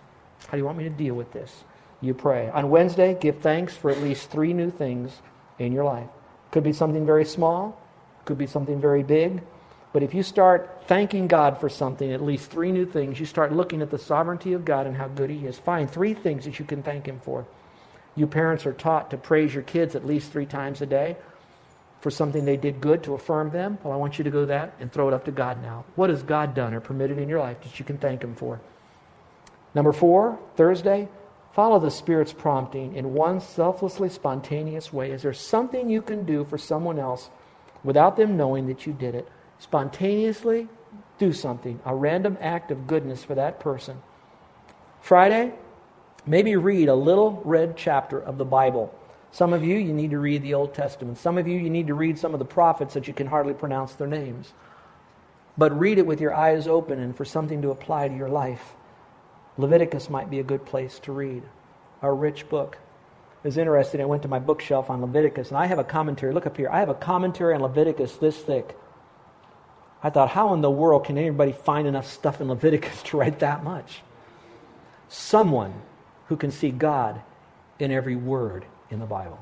How 0.45 0.51
do 0.51 0.57
you 0.57 0.65
want 0.65 0.77
me 0.77 0.83
to 0.85 0.89
deal 0.89 1.15
with 1.15 1.31
this? 1.31 1.63
You 2.01 2.13
pray. 2.13 2.49
On 2.49 2.69
Wednesday, 2.69 3.17
give 3.19 3.39
thanks 3.39 3.75
for 3.75 3.91
at 3.91 4.01
least 4.01 4.29
three 4.29 4.53
new 4.53 4.71
things 4.71 5.21
in 5.59 5.71
your 5.71 5.83
life. 5.83 6.09
Could 6.51 6.63
be 6.63 6.73
something 6.73 7.05
very 7.05 7.25
small, 7.25 7.79
could 8.25 8.37
be 8.37 8.47
something 8.47 8.81
very 8.81 9.03
big. 9.03 9.41
But 9.93 10.03
if 10.03 10.13
you 10.13 10.23
start 10.23 10.83
thanking 10.87 11.27
God 11.27 11.59
for 11.59 11.69
something, 11.69 12.11
at 12.11 12.23
least 12.23 12.49
three 12.49 12.71
new 12.71 12.85
things, 12.85 13.19
you 13.19 13.25
start 13.25 13.51
looking 13.51 13.81
at 13.81 13.91
the 13.91 13.97
sovereignty 13.97 14.53
of 14.53 14.63
God 14.63 14.87
and 14.87 14.95
how 14.95 15.07
good 15.07 15.29
He 15.29 15.45
is. 15.45 15.59
Find 15.59 15.89
three 15.89 16.13
things 16.13 16.45
that 16.45 16.59
you 16.59 16.65
can 16.65 16.81
thank 16.81 17.05
Him 17.05 17.19
for. 17.19 17.45
You 18.15 18.27
parents 18.27 18.65
are 18.65 18.73
taught 18.73 19.11
to 19.11 19.17
praise 19.17 19.53
your 19.53 19.63
kids 19.63 19.95
at 19.95 20.05
least 20.05 20.31
three 20.31 20.45
times 20.45 20.81
a 20.81 20.85
day 20.85 21.17
for 21.99 22.09
something 22.09 22.45
they 22.45 22.57
did 22.57 22.81
good 22.81 23.03
to 23.03 23.13
affirm 23.13 23.51
them. 23.51 23.77
Well, 23.83 23.93
I 23.93 23.97
want 23.97 24.17
you 24.17 24.23
to 24.23 24.31
go 24.31 24.45
that 24.45 24.73
and 24.79 24.91
throw 24.91 25.07
it 25.07 25.13
up 25.13 25.25
to 25.25 25.31
God 25.31 25.61
now. 25.61 25.85
What 25.95 26.09
has 26.09 26.23
God 26.23 26.55
done 26.55 26.73
or 26.73 26.79
permitted 26.79 27.19
in 27.19 27.29
your 27.29 27.39
life 27.39 27.61
that 27.61 27.77
you 27.77 27.85
can 27.85 27.97
thank 27.97 28.23
Him 28.23 28.35
for? 28.35 28.59
Number 29.73 29.93
four, 29.93 30.39
Thursday, 30.55 31.07
follow 31.53 31.79
the 31.79 31.91
Spirit's 31.91 32.33
prompting 32.33 32.95
in 32.95 33.13
one 33.13 33.39
selflessly 33.39 34.09
spontaneous 34.09 34.91
way. 34.91 35.11
Is 35.11 35.21
there 35.21 35.33
something 35.33 35.89
you 35.89 36.01
can 36.01 36.25
do 36.25 36.43
for 36.45 36.57
someone 36.57 36.99
else 36.99 37.29
without 37.83 38.17
them 38.17 38.37
knowing 38.37 38.67
that 38.67 38.85
you 38.85 38.93
did 38.93 39.15
it? 39.15 39.27
Spontaneously 39.59 40.67
do 41.17 41.31
something, 41.31 41.79
a 41.85 41.95
random 41.95 42.37
act 42.41 42.71
of 42.71 42.87
goodness 42.87 43.23
for 43.23 43.35
that 43.35 43.59
person. 43.59 44.01
Friday, 45.01 45.53
maybe 46.25 46.55
read 46.55 46.89
a 46.89 46.95
little 46.95 47.41
red 47.45 47.77
chapter 47.77 48.19
of 48.19 48.37
the 48.37 48.45
Bible. 48.45 48.93
Some 49.31 49.53
of 49.53 49.63
you, 49.63 49.77
you 49.77 49.93
need 49.93 50.11
to 50.11 50.19
read 50.19 50.41
the 50.43 50.53
Old 50.53 50.73
Testament. 50.73 51.17
Some 51.17 51.37
of 51.37 51.47
you, 51.47 51.57
you 51.57 51.69
need 51.69 51.87
to 51.87 51.93
read 51.93 52.19
some 52.19 52.33
of 52.33 52.39
the 52.39 52.45
prophets 52.45 52.93
that 52.95 53.07
you 53.07 53.13
can 53.13 53.27
hardly 53.27 53.53
pronounce 53.53 53.93
their 53.93 54.07
names. 54.07 54.51
But 55.57 55.77
read 55.79 55.97
it 55.97 56.05
with 56.05 56.19
your 56.19 56.33
eyes 56.33 56.67
open 56.67 56.99
and 56.99 57.15
for 57.15 57.23
something 57.23 57.61
to 57.61 57.71
apply 57.71 58.09
to 58.09 58.15
your 58.15 58.29
life. 58.29 58.73
Leviticus 59.57 60.09
might 60.09 60.29
be 60.29 60.39
a 60.39 60.43
good 60.43 60.65
place 60.65 60.99
to 60.99 61.11
read. 61.11 61.43
A 62.01 62.11
rich 62.11 62.49
book. 62.49 62.77
It 63.43 63.47
was 63.47 63.57
interesting. 63.57 64.01
I 64.01 64.05
went 64.05 64.21
to 64.23 64.27
my 64.27 64.39
bookshelf 64.39 64.89
on 64.89 65.01
Leviticus, 65.01 65.49
and 65.49 65.57
I 65.57 65.65
have 65.65 65.79
a 65.79 65.83
commentary. 65.83 66.33
Look 66.33 66.45
up 66.45 66.57
here. 66.57 66.69
I 66.69 66.79
have 66.79 66.89
a 66.89 66.93
commentary 66.93 67.53
on 67.53 67.61
Leviticus 67.61 68.15
this 68.17 68.37
thick. 68.37 68.77
I 70.03 70.09
thought, 70.09 70.29
how 70.29 70.53
in 70.53 70.61
the 70.61 70.71
world 70.71 71.05
can 71.05 71.17
anybody 71.17 71.51
find 71.51 71.87
enough 71.87 72.11
stuff 72.11 72.41
in 72.41 72.47
Leviticus 72.47 73.03
to 73.05 73.17
write 73.17 73.39
that 73.39 73.63
much? 73.63 74.01
Someone 75.09 75.73
who 76.27 76.37
can 76.37 76.51
see 76.51 76.71
God 76.71 77.21
in 77.79 77.91
every 77.91 78.15
word 78.15 78.65
in 78.89 78.99
the 78.99 79.05
Bible. 79.05 79.39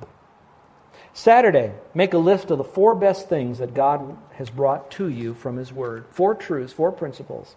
Saturday, 1.14 1.74
make 1.94 2.14
a 2.14 2.18
list 2.18 2.52
of 2.52 2.58
the 2.58 2.64
four 2.64 2.96
best 2.96 3.30
things 3.30 3.60
that 3.60 3.74
God 3.74 4.18
has 4.34 4.50
brought 4.50 4.92
to 4.92 5.08
you 5.08 5.34
from 5.34 5.58
His 5.58 5.74
Word. 5.74 6.06
Four 6.10 6.36
truths, 6.36 6.74
four 6.74 6.92
principles. 6.92 7.56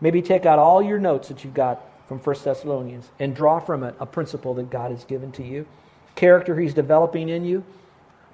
Maybe 0.00 0.22
take 0.22 0.46
out 0.46 0.58
all 0.58 0.82
your 0.82 0.98
notes 0.98 1.28
that 1.28 1.44
you've 1.44 1.54
got 1.54 1.82
from 2.06 2.18
1 2.18 2.36
Thessalonians 2.44 3.10
and 3.18 3.34
draw 3.34 3.58
from 3.58 3.82
it 3.82 3.94
a 3.98 4.06
principle 4.06 4.54
that 4.54 4.70
God 4.70 4.90
has 4.90 5.04
given 5.04 5.32
to 5.32 5.42
you, 5.42 5.66
character 6.14 6.58
He's 6.58 6.74
developing 6.74 7.28
in 7.28 7.44
you, 7.44 7.64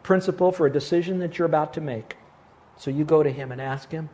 principle 0.02 0.52
for 0.52 0.66
a 0.66 0.72
decision 0.72 1.18
that 1.20 1.38
you're 1.38 1.46
about 1.46 1.74
to 1.74 1.80
make. 1.80 2.16
So 2.76 2.90
you 2.90 3.04
go 3.04 3.22
to 3.22 3.30
Him 3.30 3.52
and 3.52 3.60
ask 3.60 3.90
Him, 3.90 4.08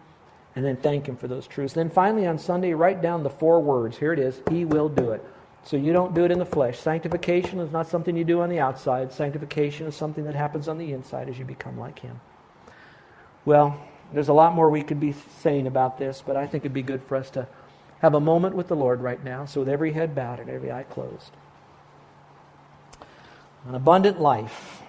and 0.55 0.64
then 0.64 0.77
thank 0.77 1.09
Him 1.09 1.16
for 1.16 1.29
those 1.29 1.47
truths. 1.47 1.75
Then 1.75 1.90
finally 1.90 2.27
on 2.27 2.38
Sunday, 2.38 2.75
write 2.75 3.01
down 3.01 3.23
the 3.23 3.31
four 3.31 3.61
words. 3.61 3.97
Here 3.97 4.12
it 4.12 4.19
is 4.19 4.40
He 4.51 4.64
will 4.64 4.88
do 4.88 5.12
it. 5.12 5.25
So 5.64 5.77
you 5.77 5.92
don't 5.92 6.14
do 6.14 6.25
it 6.25 6.31
in 6.31 6.38
the 6.38 6.47
flesh. 6.47 6.79
Sanctification 6.79 7.59
is 7.59 7.73
not 7.73 7.88
something 7.88 8.16
you 8.16 8.25
do 8.25 8.40
on 8.40 8.49
the 8.49 8.61
outside. 8.61 9.12
Sanctification 9.12 9.87
is 9.87 9.97
something 9.97 10.25
that 10.25 10.35
happens 10.35 10.69
on 10.69 10.79
the 10.79 10.92
inside 10.92 11.29
as 11.29 11.38
you 11.38 11.45
become 11.45 11.79
like 11.79 11.99
Him. 11.99 12.21
Well, 13.45 13.81
there's 14.12 14.29
a 14.29 14.33
lot 14.33 14.55
more 14.55 14.71
we 14.71 14.83
could 14.83 15.01
be 15.01 15.14
saying 15.40 15.66
about 15.66 15.99
this, 15.99 16.23
but 16.25 16.37
I 16.37 16.47
think 16.47 16.62
it'd 16.62 16.73
be 16.73 16.83
good 16.83 17.03
for 17.03 17.16
us 17.16 17.31
to 17.31 17.49
have 18.00 18.14
a 18.14 18.20
moment 18.20 18.54
with 18.54 18.68
the 18.68 18.76
Lord 18.76 19.00
right 19.00 19.22
now. 19.22 19.46
So 19.46 19.61
with 19.61 19.68
every 19.68 19.92
head 19.92 20.14
bowed 20.14 20.40
and 20.40 20.50
every 20.50 20.70
eye 20.70 20.85
closed. 20.85 21.30
An 23.66 23.74
abundant 23.74 24.20
life 24.20 24.82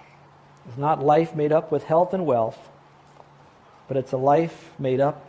is 0.70 0.78
not 0.78 1.02
life 1.02 1.34
made 1.34 1.52
up 1.52 1.72
with 1.72 1.84
health 1.84 2.14
and 2.14 2.26
wealth, 2.26 2.58
but 3.88 3.96
it's 3.96 4.12
a 4.12 4.16
life 4.16 4.70
made 4.78 5.00
up 5.00 5.26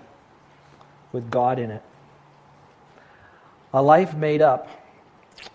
with 1.11 1.31
God 1.31 1.57
in 1.57 1.71
it. 1.71 1.81
A 3.73 3.81
life 3.81 4.13
made 4.13 4.41
up 4.41 4.67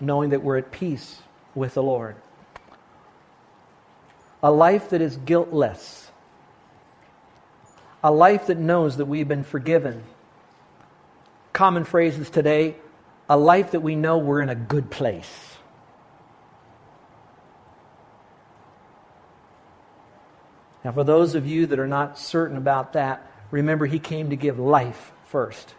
knowing 0.01 0.31
that 0.31 0.43
we're 0.43 0.59
at 0.59 0.73
peace 0.73 1.21
with 1.55 1.75
the 1.75 1.83
Lord. 1.83 2.17
A 4.43 4.51
life 4.51 4.91
that 4.91 5.01
is 5.01 5.17
guiltless. 5.17 6.11
A 8.03 8.11
life 8.11 8.47
that 8.47 8.59
knows 8.59 8.97
that 8.97 9.07
we've 9.07 9.29
been 9.29 9.45
forgiven. 9.45 10.05
Common 11.55 11.85
phrases 11.85 12.29
today 12.31 12.75
a 13.31 13.39
life 13.39 13.71
that 13.71 13.81
we 13.81 13.97
know 13.97 14.19
we're 14.19 14.43
in 14.43 14.51
a 14.51 14.55
good 14.55 14.91
place. 14.91 15.57
Now, 20.85 20.93
for 20.93 21.05
those 21.05 21.35
of 21.35 21.47
you 21.47 21.67
that 21.67 21.79
are 21.79 21.87
not 21.87 22.19
certain 22.19 22.59
about 22.59 22.93
that, 22.93 23.27
remember 23.51 23.87
He 23.87 23.99
came 23.99 24.31
to 24.31 24.37
give 24.37 24.59
life 24.59 25.13
first. 25.29 25.75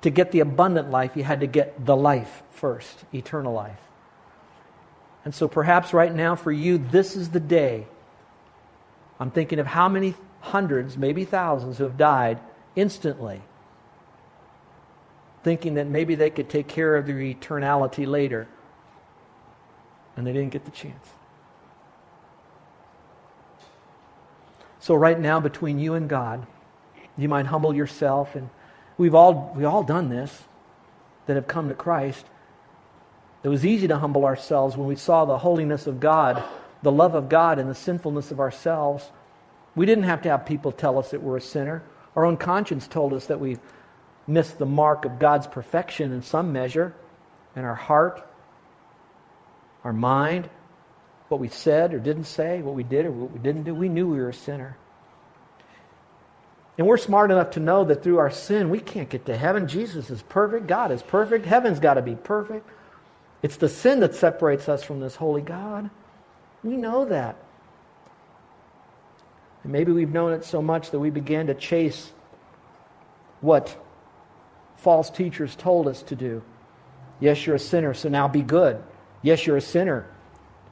To 0.00 0.10
get 0.10 0.32
the 0.32 0.40
abundant 0.40 0.90
life, 0.90 1.12
you 1.16 1.22
had 1.22 1.40
to 1.40 1.46
get 1.46 1.84
the 1.84 1.94
life 1.94 2.42
first, 2.50 3.04
eternal 3.14 3.52
life. 3.52 3.80
And 5.24 5.34
so 5.34 5.48
perhaps 5.48 5.92
right 5.92 6.12
now 6.12 6.34
for 6.34 6.50
you, 6.50 6.78
this 6.78 7.14
is 7.14 7.28
the 7.30 7.40
day. 7.40 7.86
I'm 9.20 9.30
thinking 9.30 9.58
of 9.58 9.66
how 9.66 9.88
many 9.88 10.14
hundreds, 10.40 10.96
maybe 10.98 11.24
thousands, 11.24 11.78
who 11.78 11.84
have 11.84 11.96
died 11.96 12.40
instantly, 12.74 13.42
thinking 15.44 15.74
that 15.74 15.86
maybe 15.86 16.16
they 16.16 16.30
could 16.30 16.48
take 16.48 16.66
care 16.66 16.96
of 16.96 17.06
their 17.06 17.16
eternality 17.16 18.06
later, 18.06 18.48
and 20.16 20.26
they 20.26 20.32
didn't 20.32 20.50
get 20.50 20.64
the 20.64 20.72
chance. 20.72 21.08
So, 24.80 24.94
right 24.94 25.18
now, 25.18 25.40
between 25.40 25.78
you 25.78 25.94
and 25.94 26.08
God, 26.08 26.46
you 27.16 27.28
might 27.28 27.46
humble 27.46 27.74
yourself 27.74 28.34
and 28.34 28.50
We've 28.96 29.14
all, 29.14 29.52
we 29.56 29.64
all 29.64 29.82
done 29.82 30.08
this 30.08 30.44
that 31.26 31.34
have 31.34 31.46
come 31.46 31.68
to 31.68 31.74
Christ. 31.74 32.24
It 33.42 33.48
was 33.48 33.66
easy 33.66 33.88
to 33.88 33.98
humble 33.98 34.24
ourselves 34.24 34.76
when 34.76 34.86
we 34.86 34.96
saw 34.96 35.24
the 35.24 35.38
holiness 35.38 35.86
of 35.86 36.00
God, 36.00 36.42
the 36.82 36.92
love 36.92 37.14
of 37.14 37.28
God, 37.28 37.58
and 37.58 37.68
the 37.68 37.74
sinfulness 37.74 38.30
of 38.30 38.40
ourselves. 38.40 39.10
We 39.74 39.86
didn't 39.86 40.04
have 40.04 40.22
to 40.22 40.30
have 40.30 40.46
people 40.46 40.70
tell 40.70 40.98
us 40.98 41.10
that 41.10 41.22
we're 41.22 41.36
a 41.36 41.42
sinner. 41.42 41.82
Our 42.14 42.24
own 42.24 42.36
conscience 42.36 42.86
told 42.86 43.12
us 43.12 43.26
that 43.26 43.40
we 43.40 43.58
missed 44.26 44.58
the 44.58 44.66
mark 44.66 45.04
of 45.04 45.18
God's 45.18 45.46
perfection 45.46 46.12
in 46.12 46.22
some 46.22 46.52
measure, 46.52 46.94
in 47.56 47.64
our 47.64 47.74
heart, 47.74 48.26
our 49.84 49.92
mind, 49.92 50.48
what 51.28 51.40
we 51.40 51.48
said 51.48 51.92
or 51.94 51.98
didn't 51.98 52.24
say, 52.24 52.62
what 52.62 52.74
we 52.74 52.82
did 52.82 53.06
or 53.06 53.10
what 53.10 53.32
we 53.32 53.38
didn't 53.38 53.64
do. 53.64 53.74
We 53.74 53.88
knew 53.88 54.08
we 54.08 54.18
were 54.18 54.30
a 54.30 54.34
sinner. 54.34 54.76
And 56.76 56.86
we're 56.86 56.96
smart 56.96 57.30
enough 57.30 57.50
to 57.52 57.60
know 57.60 57.84
that 57.84 58.02
through 58.02 58.18
our 58.18 58.30
sin, 58.30 58.70
we 58.70 58.80
can't 58.80 59.08
get 59.08 59.26
to 59.26 59.36
heaven. 59.36 59.68
Jesus 59.68 60.10
is 60.10 60.22
perfect. 60.22 60.66
God 60.66 60.90
is 60.90 61.02
perfect. 61.02 61.46
Heaven's 61.46 61.78
got 61.78 61.94
to 61.94 62.02
be 62.02 62.16
perfect. 62.16 62.68
It's 63.42 63.56
the 63.56 63.68
sin 63.68 64.00
that 64.00 64.14
separates 64.14 64.68
us 64.68 64.82
from 64.82 65.00
this 65.00 65.16
holy 65.16 65.42
God. 65.42 65.90
We 66.64 66.76
know 66.76 67.04
that. 67.04 67.36
And 69.62 69.72
maybe 69.72 69.92
we've 69.92 70.12
known 70.12 70.32
it 70.32 70.44
so 70.44 70.60
much 70.62 70.90
that 70.90 70.98
we 70.98 71.10
began 71.10 71.46
to 71.46 71.54
chase 71.54 72.10
what 73.40 73.76
false 74.76 75.10
teachers 75.10 75.56
told 75.56 75.88
us 75.88 76.02
to 76.04 76.16
do. 76.16 76.42
Yes, 77.20 77.46
you're 77.46 77.56
a 77.56 77.60
sinner, 77.60 77.94
so 77.94 78.08
now 78.08 78.28
be 78.28 78.42
good. 78.42 78.82
Yes, 79.22 79.46
you're 79.46 79.56
a 79.56 79.62
sinner. 79.62 80.06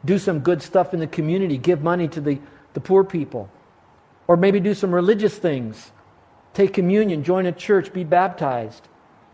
Do 0.05 0.19
some 0.19 0.41
good 0.41 0.63
stuff 0.63 0.93
in 0.93 1.01
the 1.01 1.07
community. 1.07 1.57
Give 1.57 1.83
money 1.83 2.09
to 2.09 2.21
the, 2.21 2.41
the 2.75 2.81
poor 2.81 3.05
people. 3.05 3.49
Or 4.27 4.37
maybe 4.37 4.61
do 4.61 4.75
some 4.75 4.95
religious 4.95 5.37
things. 5.37 5.93
Take 6.55 6.75
communion, 6.75 7.25
join 7.25 7.47
a 7.47 7.53
church, 7.53 7.93
be 7.93 8.05
baptized. 8.05 8.89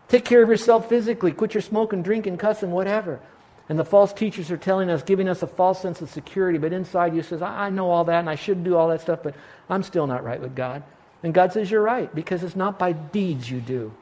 Take 0.07 0.25
care 0.25 0.41
of 0.41 0.49
yourself 0.49 0.87
physically. 0.89 1.31
Quit 1.31 1.53
your 1.53 1.61
smoking, 1.61 2.01
drinking, 2.01 2.37
cussing, 2.37 2.71
whatever. 2.71 3.19
And 3.67 3.77
the 3.77 3.85
false 3.85 4.11
teachers 4.13 4.49
are 4.49 4.57
telling 4.57 4.89
us, 4.89 5.03
giving 5.03 5.29
us 5.29 5.43
a 5.43 5.47
false 5.47 5.79
sense 5.79 6.01
of 6.01 6.09
security, 6.09 6.57
but 6.57 6.73
inside 6.73 7.15
you 7.15 7.21
says, 7.21 7.43
I, 7.43 7.67
I 7.67 7.69
know 7.69 7.91
all 7.91 8.03
that 8.05 8.19
and 8.19 8.29
I 8.29 8.35
should 8.35 8.63
do 8.63 8.75
all 8.75 8.87
that 8.87 9.01
stuff, 9.01 9.19
but 9.21 9.35
I'm 9.69 9.83
still 9.83 10.07
not 10.07 10.23
right 10.23 10.41
with 10.41 10.55
God. 10.55 10.81
And 11.21 11.33
God 11.33 11.53
says, 11.53 11.69
You're 11.69 11.83
right, 11.83 12.13
because 12.13 12.43
it's 12.43 12.55
not 12.55 12.79
by 12.79 12.93
deeds 12.93 13.49
you 13.49 13.61
do. 13.61 13.93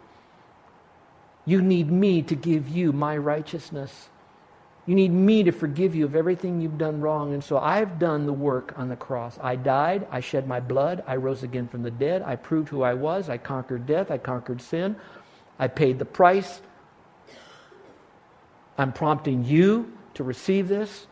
You 1.48 1.62
need 1.62 1.90
me 1.90 2.22
to 2.24 2.36
give 2.36 2.68
you 2.68 2.92
my 2.92 3.16
righteousness. 3.16 4.10
You 4.86 4.96
need 4.96 5.14
me 5.14 5.44
to 5.44 5.52
forgive 5.52 5.96
you 5.96 6.04
of 6.04 6.14
everything 6.14 6.60
you've 6.60 6.78
done 6.78 7.00
wrong. 7.00 7.34
And 7.34 7.42
so 7.42 7.58
I've 7.58 8.00
done 8.00 8.26
the 8.26 8.34
work 8.34 8.74
on 8.78 8.90
the 8.90 8.98
cross. 8.98 9.40
I 9.42 9.56
died. 9.56 10.06
I 10.12 10.20
shed 10.20 10.46
my 10.46 10.60
blood. 10.60 11.06
I 11.08 11.16
rose 11.16 11.44
again 11.44 11.70
from 11.70 11.84
the 11.84 11.92
dead. 11.92 12.22
I 12.22 12.36
proved 12.36 12.68
who 12.68 12.82
I 12.84 12.96
was. 12.96 13.30
I 13.30 13.38
conquered 13.38 13.86
death. 13.86 14.12
I 14.12 14.18
conquered 14.18 14.62
sin. 14.62 14.98
I 15.58 15.70
paid 15.70 16.00
the 16.00 16.06
price. 16.06 16.62
I'm 18.78 18.92
prompting 18.92 19.46
you 19.46 19.94
to 20.16 20.26
receive 20.26 20.68
this. 20.68 21.08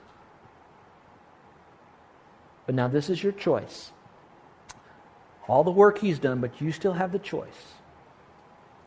But 2.65 2.75
now 2.75 2.89
this 2.89 3.09
is 3.09 3.23
your 3.23 3.31
choice. 3.31 3.91
All 5.47 5.63
the 5.63 5.71
work 5.71 5.99
he's 5.99 6.19
done, 6.19 6.41
but 6.41 6.59
you 6.59 6.73
still 6.73 6.93
have 6.93 7.13
the 7.13 7.19
choice. 7.19 7.74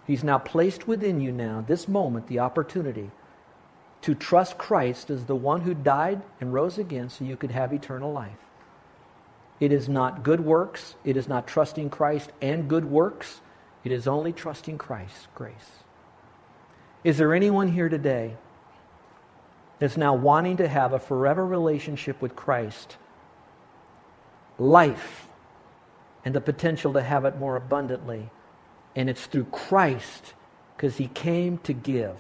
He's 0.09 0.25
now 0.25 0.39
placed 0.39 0.89
within 0.89 1.21
you 1.21 1.31
now, 1.31 1.63
this 1.67 1.87
moment, 1.87 2.29
the 2.29 2.39
opportunity 2.39 3.11
to 4.01 4.15
trust 4.15 4.57
Christ 4.57 5.11
as 5.11 5.27
the 5.27 5.37
one 5.37 5.61
who 5.61 5.75
died 5.75 6.23
and 6.41 6.53
rose 6.53 6.79
again 6.79 7.11
so 7.11 7.27
you 7.27 7.37
could 7.37 7.51
have 7.51 7.75
eternal 7.75 8.11
life. 8.11 8.39
It 9.61 9.71
is 9.71 9.87
not 9.87 10.23
good 10.23 10.41
works. 10.41 10.95
It 11.05 11.19
is 11.19 11.29
not 11.29 11.47
trusting 11.47 11.91
Christ 11.91 12.33
and 12.41 12.71
good 12.71 12.87
works. 12.87 13.43
It 13.85 13.93
is 13.93 14.09
only 14.09 14.33
trusting 14.33 14.79
Christ's 14.79 15.29
grace. 15.35 15.83
Is 17.05 17.19
there 17.19 17.35
anyone 17.35 17.69
here 17.69 17.91
today 17.91 18.35
that's 19.79 19.99
now 19.99 20.15
wanting 20.15 20.57
to 20.57 20.69
have 20.69 20.95
a 20.95 20.99
forever 20.99 21.45
relationship 21.45 22.23
with 22.23 22.35
Christ, 22.35 22.97
life, 24.59 25.27
and 26.25 26.35
the 26.35 26.41
potential 26.41 26.95
to 26.95 27.03
have 27.03 27.27
it 27.27 27.37
more 27.37 27.57
abundantly? 27.57 28.31
And 28.99 29.09
it's 29.09 29.27
through 29.27 29.45
Christ, 29.45 30.35
because 30.77 30.97
he 30.97 31.07
came 31.07 31.59
to 31.59 31.73
give 31.73 32.17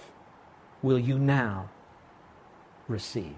will 0.80 0.98
you 0.98 1.18
now 1.18 1.70
receive? 2.86 3.34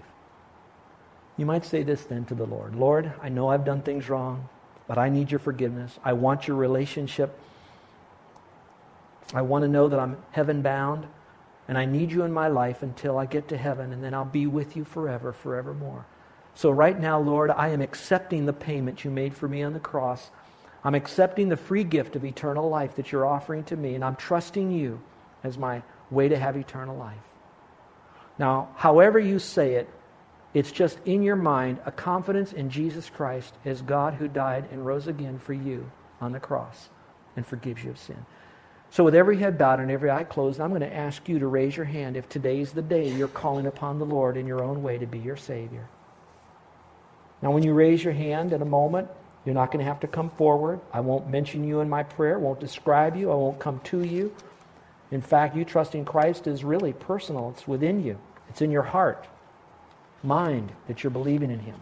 You 1.37 1.47
might 1.47 1.65
say 1.65 1.81
this 1.81 2.03
then 2.03 2.23
to 2.25 2.35
the 2.35 2.45
Lord 2.45 2.75
Lord, 2.75 3.11
I 3.19 3.29
know 3.29 3.47
I've 3.47 3.65
done 3.65 3.81
things 3.81 4.09
wrong, 4.09 4.47
but 4.87 4.99
I 4.99 5.09
need 5.09 5.31
your 5.31 5.39
forgiveness. 5.39 5.97
I 6.03 6.13
want 6.13 6.47
your 6.47 6.55
relationship. 6.55 7.35
I 9.33 9.41
want 9.41 9.63
to 9.63 9.67
know 9.67 9.87
that 9.87 9.99
I'm 9.99 10.17
heaven 10.29 10.61
bound, 10.61 11.07
and 11.67 11.79
I 11.79 11.85
need 11.85 12.11
you 12.11 12.21
in 12.21 12.31
my 12.31 12.47
life 12.47 12.83
until 12.83 13.17
I 13.17 13.25
get 13.25 13.47
to 13.47 13.57
heaven, 13.57 13.91
and 13.91 14.03
then 14.03 14.13
I'll 14.13 14.23
be 14.23 14.45
with 14.45 14.77
you 14.77 14.85
forever, 14.85 15.33
forevermore. 15.33 16.05
So, 16.53 16.69
right 16.69 16.99
now, 16.99 17.19
Lord, 17.19 17.49
I 17.49 17.69
am 17.69 17.81
accepting 17.81 18.45
the 18.45 18.53
payment 18.53 19.03
you 19.03 19.09
made 19.09 19.33
for 19.33 19.47
me 19.47 19.63
on 19.63 19.73
the 19.73 19.79
cross. 19.79 20.29
I'm 20.83 20.95
accepting 20.95 21.49
the 21.49 21.57
free 21.57 21.83
gift 21.83 22.15
of 22.15 22.25
eternal 22.25 22.69
life 22.69 22.95
that 22.95 23.11
you're 23.11 23.25
offering 23.25 23.63
to 23.65 23.75
me, 23.75 23.95
and 23.95 24.03
I'm 24.03 24.15
trusting 24.15 24.71
you 24.71 24.99
as 25.43 25.57
my 25.57 25.83
way 26.09 26.29
to 26.29 26.37
have 26.37 26.55
eternal 26.57 26.97
life. 26.97 27.17
Now, 28.39 28.69
however 28.75 29.19
you 29.19 29.39
say 29.39 29.75
it, 29.75 29.89
it's 30.53 30.71
just 30.71 30.99
in 31.05 31.23
your 31.23 31.35
mind 31.35 31.79
a 31.85 31.91
confidence 31.91 32.51
in 32.51 32.69
Jesus 32.69 33.09
Christ 33.09 33.53
as 33.63 33.81
God 33.81 34.15
who 34.15 34.27
died 34.27 34.67
and 34.71 34.85
rose 34.85 35.07
again 35.07 35.39
for 35.39 35.53
you 35.53 35.89
on 36.19 36.31
the 36.31 36.39
cross 36.39 36.89
and 37.35 37.45
forgives 37.45 37.83
you 37.83 37.91
of 37.91 37.99
sin. 37.99 38.25
So, 38.89 39.05
with 39.05 39.15
every 39.15 39.37
head 39.37 39.57
bowed 39.57 39.79
and 39.79 39.89
every 39.89 40.11
eye 40.11 40.25
closed, 40.25 40.59
I'm 40.59 40.69
going 40.69 40.81
to 40.81 40.93
ask 40.93 41.29
you 41.29 41.39
to 41.39 41.47
raise 41.47 41.77
your 41.77 41.85
hand 41.85 42.17
if 42.17 42.27
today's 42.27 42.73
the 42.73 42.81
day 42.81 43.09
you're 43.09 43.29
calling 43.29 43.65
upon 43.65 43.99
the 43.99 44.05
Lord 44.05 44.35
in 44.35 44.45
your 44.45 44.61
own 44.61 44.83
way 44.83 44.97
to 44.97 45.05
be 45.05 45.19
your 45.19 45.37
Savior. 45.37 45.87
Now, 47.41 47.51
when 47.51 47.63
you 47.63 47.73
raise 47.73 48.03
your 48.03 48.13
hand 48.13 48.51
in 48.51 48.61
a 48.61 48.65
moment, 48.65 49.07
you're 49.45 49.55
not 49.55 49.71
going 49.71 49.83
to 49.83 49.89
have 49.89 49.99
to 50.01 50.07
come 50.07 50.29
forward. 50.31 50.79
I 50.93 50.99
won't 50.99 51.29
mention 51.29 51.63
you 51.63 51.79
in 51.79 51.89
my 51.89 52.03
prayer, 52.03 52.37
won't 52.39 52.59
describe 52.59 53.15
you, 53.15 53.31
I 53.31 53.35
won't 53.35 53.59
come 53.59 53.79
to 53.85 54.03
you. 54.03 54.33
In 55.09 55.21
fact, 55.21 55.55
you 55.55 55.65
trusting 55.65 56.05
Christ 56.05 56.47
is 56.47 56.63
really 56.63 56.93
personal, 56.93 57.49
it's 57.49 57.67
within 57.67 58.03
you, 58.03 58.17
it's 58.49 58.61
in 58.61 58.71
your 58.71 58.83
heart, 58.83 59.27
mind 60.23 60.71
that 60.87 61.03
you're 61.03 61.11
believing 61.11 61.51
in 61.51 61.59
Him. 61.59 61.75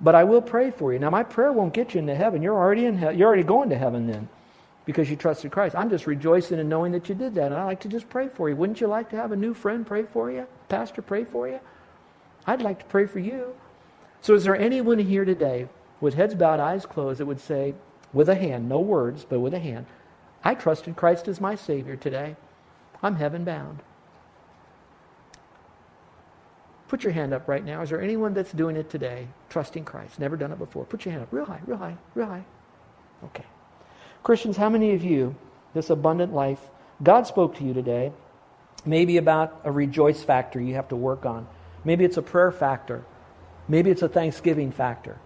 But 0.00 0.14
I 0.14 0.24
will 0.24 0.42
pray 0.42 0.70
for 0.70 0.92
you. 0.92 0.98
Now, 0.98 1.10
my 1.10 1.22
prayer 1.22 1.52
won't 1.52 1.72
get 1.72 1.94
you 1.94 2.00
into 2.00 2.14
heaven. 2.14 2.42
You're 2.42 2.56
already 2.56 2.84
in 2.86 2.98
he- 2.98 3.12
You're 3.12 3.28
already 3.28 3.44
going 3.44 3.70
to 3.70 3.78
heaven 3.78 4.06
then 4.06 4.28
because 4.84 5.08
you 5.08 5.16
trusted 5.16 5.50
Christ. 5.52 5.74
I'm 5.76 5.88
just 5.88 6.06
rejoicing 6.06 6.58
in 6.58 6.68
knowing 6.68 6.92
that 6.92 7.08
you 7.08 7.14
did 7.14 7.34
that. 7.36 7.46
And 7.46 7.54
I 7.54 7.64
like 7.64 7.80
to 7.80 7.88
just 7.88 8.08
pray 8.08 8.28
for 8.28 8.48
you. 8.48 8.56
Wouldn't 8.56 8.80
you 8.80 8.86
like 8.86 9.08
to 9.10 9.16
have 9.16 9.32
a 9.32 9.36
new 9.36 9.54
friend 9.54 9.86
pray 9.86 10.02
for 10.02 10.30
you? 10.30 10.46
Pastor 10.68 11.00
pray 11.00 11.24
for 11.24 11.48
you? 11.48 11.60
I'd 12.46 12.60
like 12.60 12.80
to 12.80 12.84
pray 12.86 13.06
for 13.06 13.18
you. 13.18 13.54
So, 14.24 14.32
is 14.32 14.44
there 14.44 14.56
anyone 14.56 14.98
here 15.00 15.26
today 15.26 15.68
with 16.00 16.14
heads 16.14 16.34
bowed, 16.34 16.58
eyes 16.58 16.86
closed, 16.86 17.20
that 17.20 17.26
would 17.26 17.42
say, 17.42 17.74
with 18.10 18.30
a 18.30 18.34
hand, 18.34 18.70
no 18.70 18.80
words, 18.80 19.26
but 19.28 19.40
with 19.40 19.52
a 19.52 19.58
hand, 19.58 19.84
I 20.42 20.54
trusted 20.54 20.96
Christ 20.96 21.28
as 21.28 21.42
my 21.42 21.54
Savior 21.54 21.94
today. 21.94 22.34
I'm 23.02 23.16
heaven 23.16 23.44
bound. 23.44 23.80
Put 26.88 27.04
your 27.04 27.12
hand 27.12 27.34
up 27.34 27.46
right 27.46 27.62
now. 27.62 27.82
Is 27.82 27.90
there 27.90 28.00
anyone 28.00 28.32
that's 28.32 28.52
doing 28.52 28.76
it 28.76 28.88
today, 28.88 29.28
trusting 29.50 29.84
Christ? 29.84 30.18
Never 30.18 30.38
done 30.38 30.52
it 30.52 30.58
before. 30.58 30.86
Put 30.86 31.04
your 31.04 31.12
hand 31.12 31.24
up 31.24 31.30
real 31.30 31.44
high, 31.44 31.60
real 31.66 31.76
high, 31.76 31.98
real 32.14 32.28
high. 32.28 32.44
Okay. 33.24 33.44
Christians, 34.22 34.56
how 34.56 34.70
many 34.70 34.94
of 34.94 35.04
you, 35.04 35.36
this 35.74 35.90
abundant 35.90 36.32
life, 36.32 36.70
God 37.02 37.26
spoke 37.26 37.56
to 37.56 37.64
you 37.64 37.74
today, 37.74 38.10
maybe 38.86 39.18
about 39.18 39.60
a 39.64 39.70
rejoice 39.70 40.22
factor 40.24 40.62
you 40.62 40.76
have 40.76 40.88
to 40.88 40.96
work 40.96 41.26
on. 41.26 41.46
Maybe 41.84 42.06
it's 42.06 42.16
a 42.16 42.22
prayer 42.22 42.50
factor. 42.50 43.04
Maybe 43.68 43.90
it's 43.90 44.02
a 44.02 44.08
thanksgiving 44.08 44.72
factor. 44.72 45.18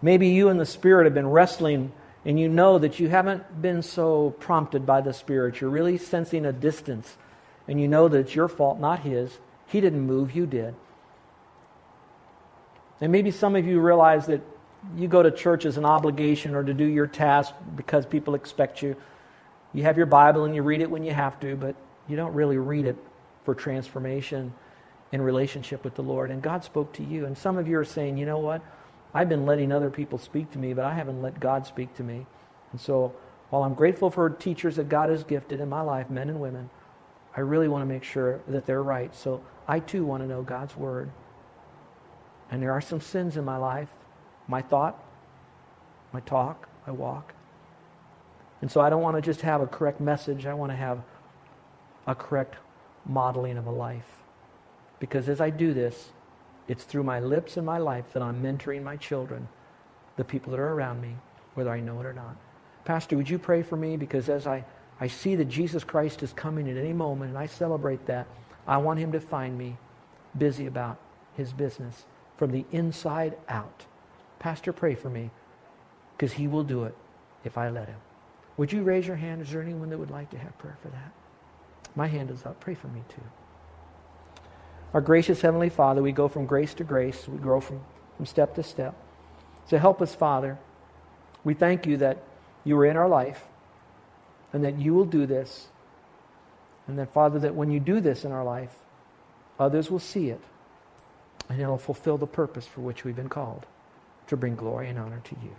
Maybe 0.00 0.28
you 0.28 0.48
and 0.48 0.60
the 0.60 0.66
Spirit 0.66 1.04
have 1.04 1.14
been 1.14 1.28
wrestling 1.28 1.92
and 2.24 2.38
you 2.38 2.48
know 2.48 2.78
that 2.78 3.00
you 3.00 3.08
haven't 3.08 3.60
been 3.60 3.82
so 3.82 4.30
prompted 4.30 4.86
by 4.86 5.00
the 5.00 5.12
Spirit. 5.12 5.60
You're 5.60 5.70
really 5.70 5.98
sensing 5.98 6.46
a 6.46 6.52
distance, 6.52 7.16
and 7.66 7.80
you 7.80 7.88
know 7.88 8.08
that 8.08 8.18
it's 8.18 8.34
your 8.34 8.48
fault, 8.48 8.78
not 8.78 9.00
His. 9.00 9.36
He 9.66 9.80
didn't 9.80 10.02
move, 10.02 10.34
you 10.34 10.46
did. 10.46 10.74
And 13.00 13.10
maybe 13.10 13.32
some 13.32 13.56
of 13.56 13.66
you 13.66 13.80
realize 13.80 14.26
that 14.26 14.40
you 14.96 15.08
go 15.08 15.22
to 15.22 15.30
church 15.30 15.64
as 15.64 15.78
an 15.78 15.84
obligation 15.84 16.54
or 16.54 16.62
to 16.62 16.74
do 16.74 16.84
your 16.84 17.08
task 17.08 17.52
because 17.74 18.06
people 18.06 18.34
expect 18.34 18.82
you. 18.82 18.94
You 19.72 19.84
have 19.84 19.96
your 19.96 20.06
Bible 20.06 20.44
and 20.44 20.54
you 20.54 20.62
read 20.62 20.80
it 20.80 20.90
when 20.90 21.02
you 21.02 21.12
have 21.12 21.40
to, 21.40 21.56
but 21.56 21.74
you 22.08 22.16
don't 22.16 22.34
really 22.34 22.58
read 22.58 22.86
it 22.86 22.96
for 23.44 23.54
transformation 23.54 24.52
in 25.12 25.20
relationship 25.20 25.84
with 25.84 25.94
the 25.94 26.02
Lord. 26.02 26.30
And 26.30 26.42
God 26.42 26.64
spoke 26.64 26.92
to 26.94 27.04
you. 27.04 27.26
And 27.26 27.36
some 27.36 27.58
of 27.58 27.68
you 27.68 27.78
are 27.78 27.84
saying, 27.84 28.16
you 28.16 28.26
know 28.26 28.38
what? 28.38 28.62
I've 29.14 29.28
been 29.28 29.44
letting 29.44 29.70
other 29.70 29.90
people 29.90 30.18
speak 30.18 30.50
to 30.52 30.58
me, 30.58 30.72
but 30.72 30.86
I 30.86 30.94
haven't 30.94 31.20
let 31.20 31.38
God 31.38 31.66
speak 31.66 31.94
to 31.96 32.02
me. 32.02 32.26
And 32.72 32.80
so, 32.80 33.14
while 33.50 33.64
I'm 33.64 33.74
grateful 33.74 34.10
for 34.10 34.30
teachers 34.30 34.76
that 34.76 34.88
God 34.88 35.10
has 35.10 35.24
gifted 35.24 35.60
in 35.60 35.68
my 35.68 35.82
life, 35.82 36.08
men 36.08 36.30
and 36.30 36.40
women, 36.40 36.70
I 37.36 37.40
really 37.40 37.68
want 37.68 37.82
to 37.82 37.86
make 37.86 38.04
sure 38.04 38.40
that 38.48 38.64
they're 38.64 38.82
right. 38.82 39.14
So, 39.14 39.42
I 39.68 39.80
too 39.80 40.06
want 40.06 40.22
to 40.22 40.26
know 40.26 40.42
God's 40.42 40.74
Word. 40.74 41.10
And 42.50 42.62
there 42.62 42.72
are 42.72 42.80
some 42.80 43.00
sins 43.00 43.36
in 43.36 43.44
my 43.44 43.58
life 43.58 43.90
my 44.48 44.60
thought, 44.60 44.98
my 46.12 46.20
talk, 46.20 46.68
my 46.86 46.92
walk. 46.92 47.34
And 48.62 48.70
so, 48.70 48.80
I 48.80 48.88
don't 48.88 49.02
want 49.02 49.16
to 49.16 49.22
just 49.22 49.42
have 49.42 49.60
a 49.60 49.66
correct 49.66 50.00
message, 50.00 50.46
I 50.46 50.54
want 50.54 50.72
to 50.72 50.76
have 50.76 51.02
a 52.06 52.14
correct 52.14 52.56
modeling 53.04 53.58
of 53.58 53.66
a 53.66 53.70
life. 53.70 54.21
Because 55.02 55.28
as 55.28 55.40
I 55.40 55.50
do 55.50 55.74
this, 55.74 56.10
it's 56.68 56.84
through 56.84 57.02
my 57.02 57.18
lips 57.18 57.56
and 57.56 57.66
my 57.66 57.78
life 57.78 58.12
that 58.12 58.22
I'm 58.22 58.40
mentoring 58.40 58.84
my 58.84 58.94
children, 58.94 59.48
the 60.16 60.22
people 60.22 60.52
that 60.52 60.60
are 60.60 60.74
around 60.74 61.00
me, 61.00 61.16
whether 61.54 61.70
I 61.70 61.80
know 61.80 61.98
it 61.98 62.06
or 62.06 62.12
not. 62.12 62.36
Pastor, 62.84 63.16
would 63.16 63.28
you 63.28 63.36
pray 63.36 63.64
for 63.64 63.76
me? 63.76 63.96
Because 63.96 64.28
as 64.28 64.46
I, 64.46 64.64
I 65.00 65.08
see 65.08 65.34
that 65.34 65.46
Jesus 65.46 65.82
Christ 65.82 66.22
is 66.22 66.32
coming 66.32 66.70
at 66.70 66.76
any 66.76 66.92
moment 66.92 67.30
and 67.30 67.38
I 67.38 67.46
celebrate 67.46 68.06
that, 68.06 68.28
I 68.64 68.76
want 68.76 69.00
him 69.00 69.10
to 69.10 69.18
find 69.18 69.58
me. 69.58 69.76
busy 70.38 70.66
about 70.66 70.98
his 71.36 71.52
business 71.52 72.04
from 72.36 72.52
the 72.52 72.64
inside 72.70 73.36
out. 73.48 73.84
Pastor, 74.38 74.72
pray 74.72 74.94
for 74.94 75.10
me 75.10 75.32
because 76.16 76.32
he 76.32 76.46
will 76.46 76.62
do 76.62 76.84
it 76.84 76.94
if 77.44 77.58
I 77.58 77.70
let 77.70 77.88
him. 77.88 77.98
Would 78.56 78.72
you 78.72 78.84
raise 78.84 79.08
your 79.08 79.16
hand? 79.16 79.42
Is 79.42 79.50
there 79.50 79.62
anyone 79.62 79.90
that 79.90 79.98
would 79.98 80.12
like 80.12 80.30
to 80.30 80.38
have 80.38 80.56
prayer 80.58 80.78
for 80.80 80.90
that? 80.90 81.12
My 81.96 82.06
hand 82.06 82.30
is 82.30 82.46
up. 82.46 82.60
Pray 82.60 82.74
for 82.74 82.86
me 82.86 83.02
too. 83.08 83.41
Our 84.94 85.00
gracious 85.00 85.40
Heavenly 85.40 85.70
Father, 85.70 86.02
we 86.02 86.12
go 86.12 86.28
from 86.28 86.46
grace 86.46 86.74
to 86.74 86.84
grace. 86.84 87.26
We 87.26 87.38
grow 87.38 87.60
from, 87.60 87.80
from 88.16 88.26
step 88.26 88.54
to 88.56 88.62
step. 88.62 88.94
So 89.66 89.78
help 89.78 90.02
us, 90.02 90.14
Father. 90.14 90.58
We 91.44 91.54
thank 91.54 91.86
you 91.86 91.96
that 91.98 92.22
you 92.64 92.78
are 92.78 92.86
in 92.86 92.96
our 92.96 93.08
life 93.08 93.42
and 94.52 94.64
that 94.64 94.78
you 94.78 94.94
will 94.94 95.06
do 95.06 95.26
this. 95.26 95.68
And 96.86 96.98
that, 96.98 97.12
Father, 97.12 97.38
that 97.38 97.54
when 97.54 97.70
you 97.70 97.80
do 97.80 98.00
this 98.00 98.24
in 98.24 98.32
our 98.32 98.44
life, 98.44 98.74
others 99.58 99.90
will 99.90 99.98
see 99.98 100.30
it 100.30 100.40
and 101.48 101.60
it'll 101.60 101.78
fulfill 101.78 102.18
the 102.18 102.26
purpose 102.26 102.66
for 102.66 102.80
which 102.80 103.04
we've 103.04 103.16
been 103.16 103.28
called 103.28 103.66
to 104.26 104.36
bring 104.36 104.56
glory 104.56 104.88
and 104.88 104.98
honor 104.98 105.20
to 105.24 105.36
you. 105.42 105.54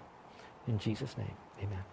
In 0.67 0.79
Jesus' 0.79 1.17
name, 1.17 1.35
amen. 1.59 1.92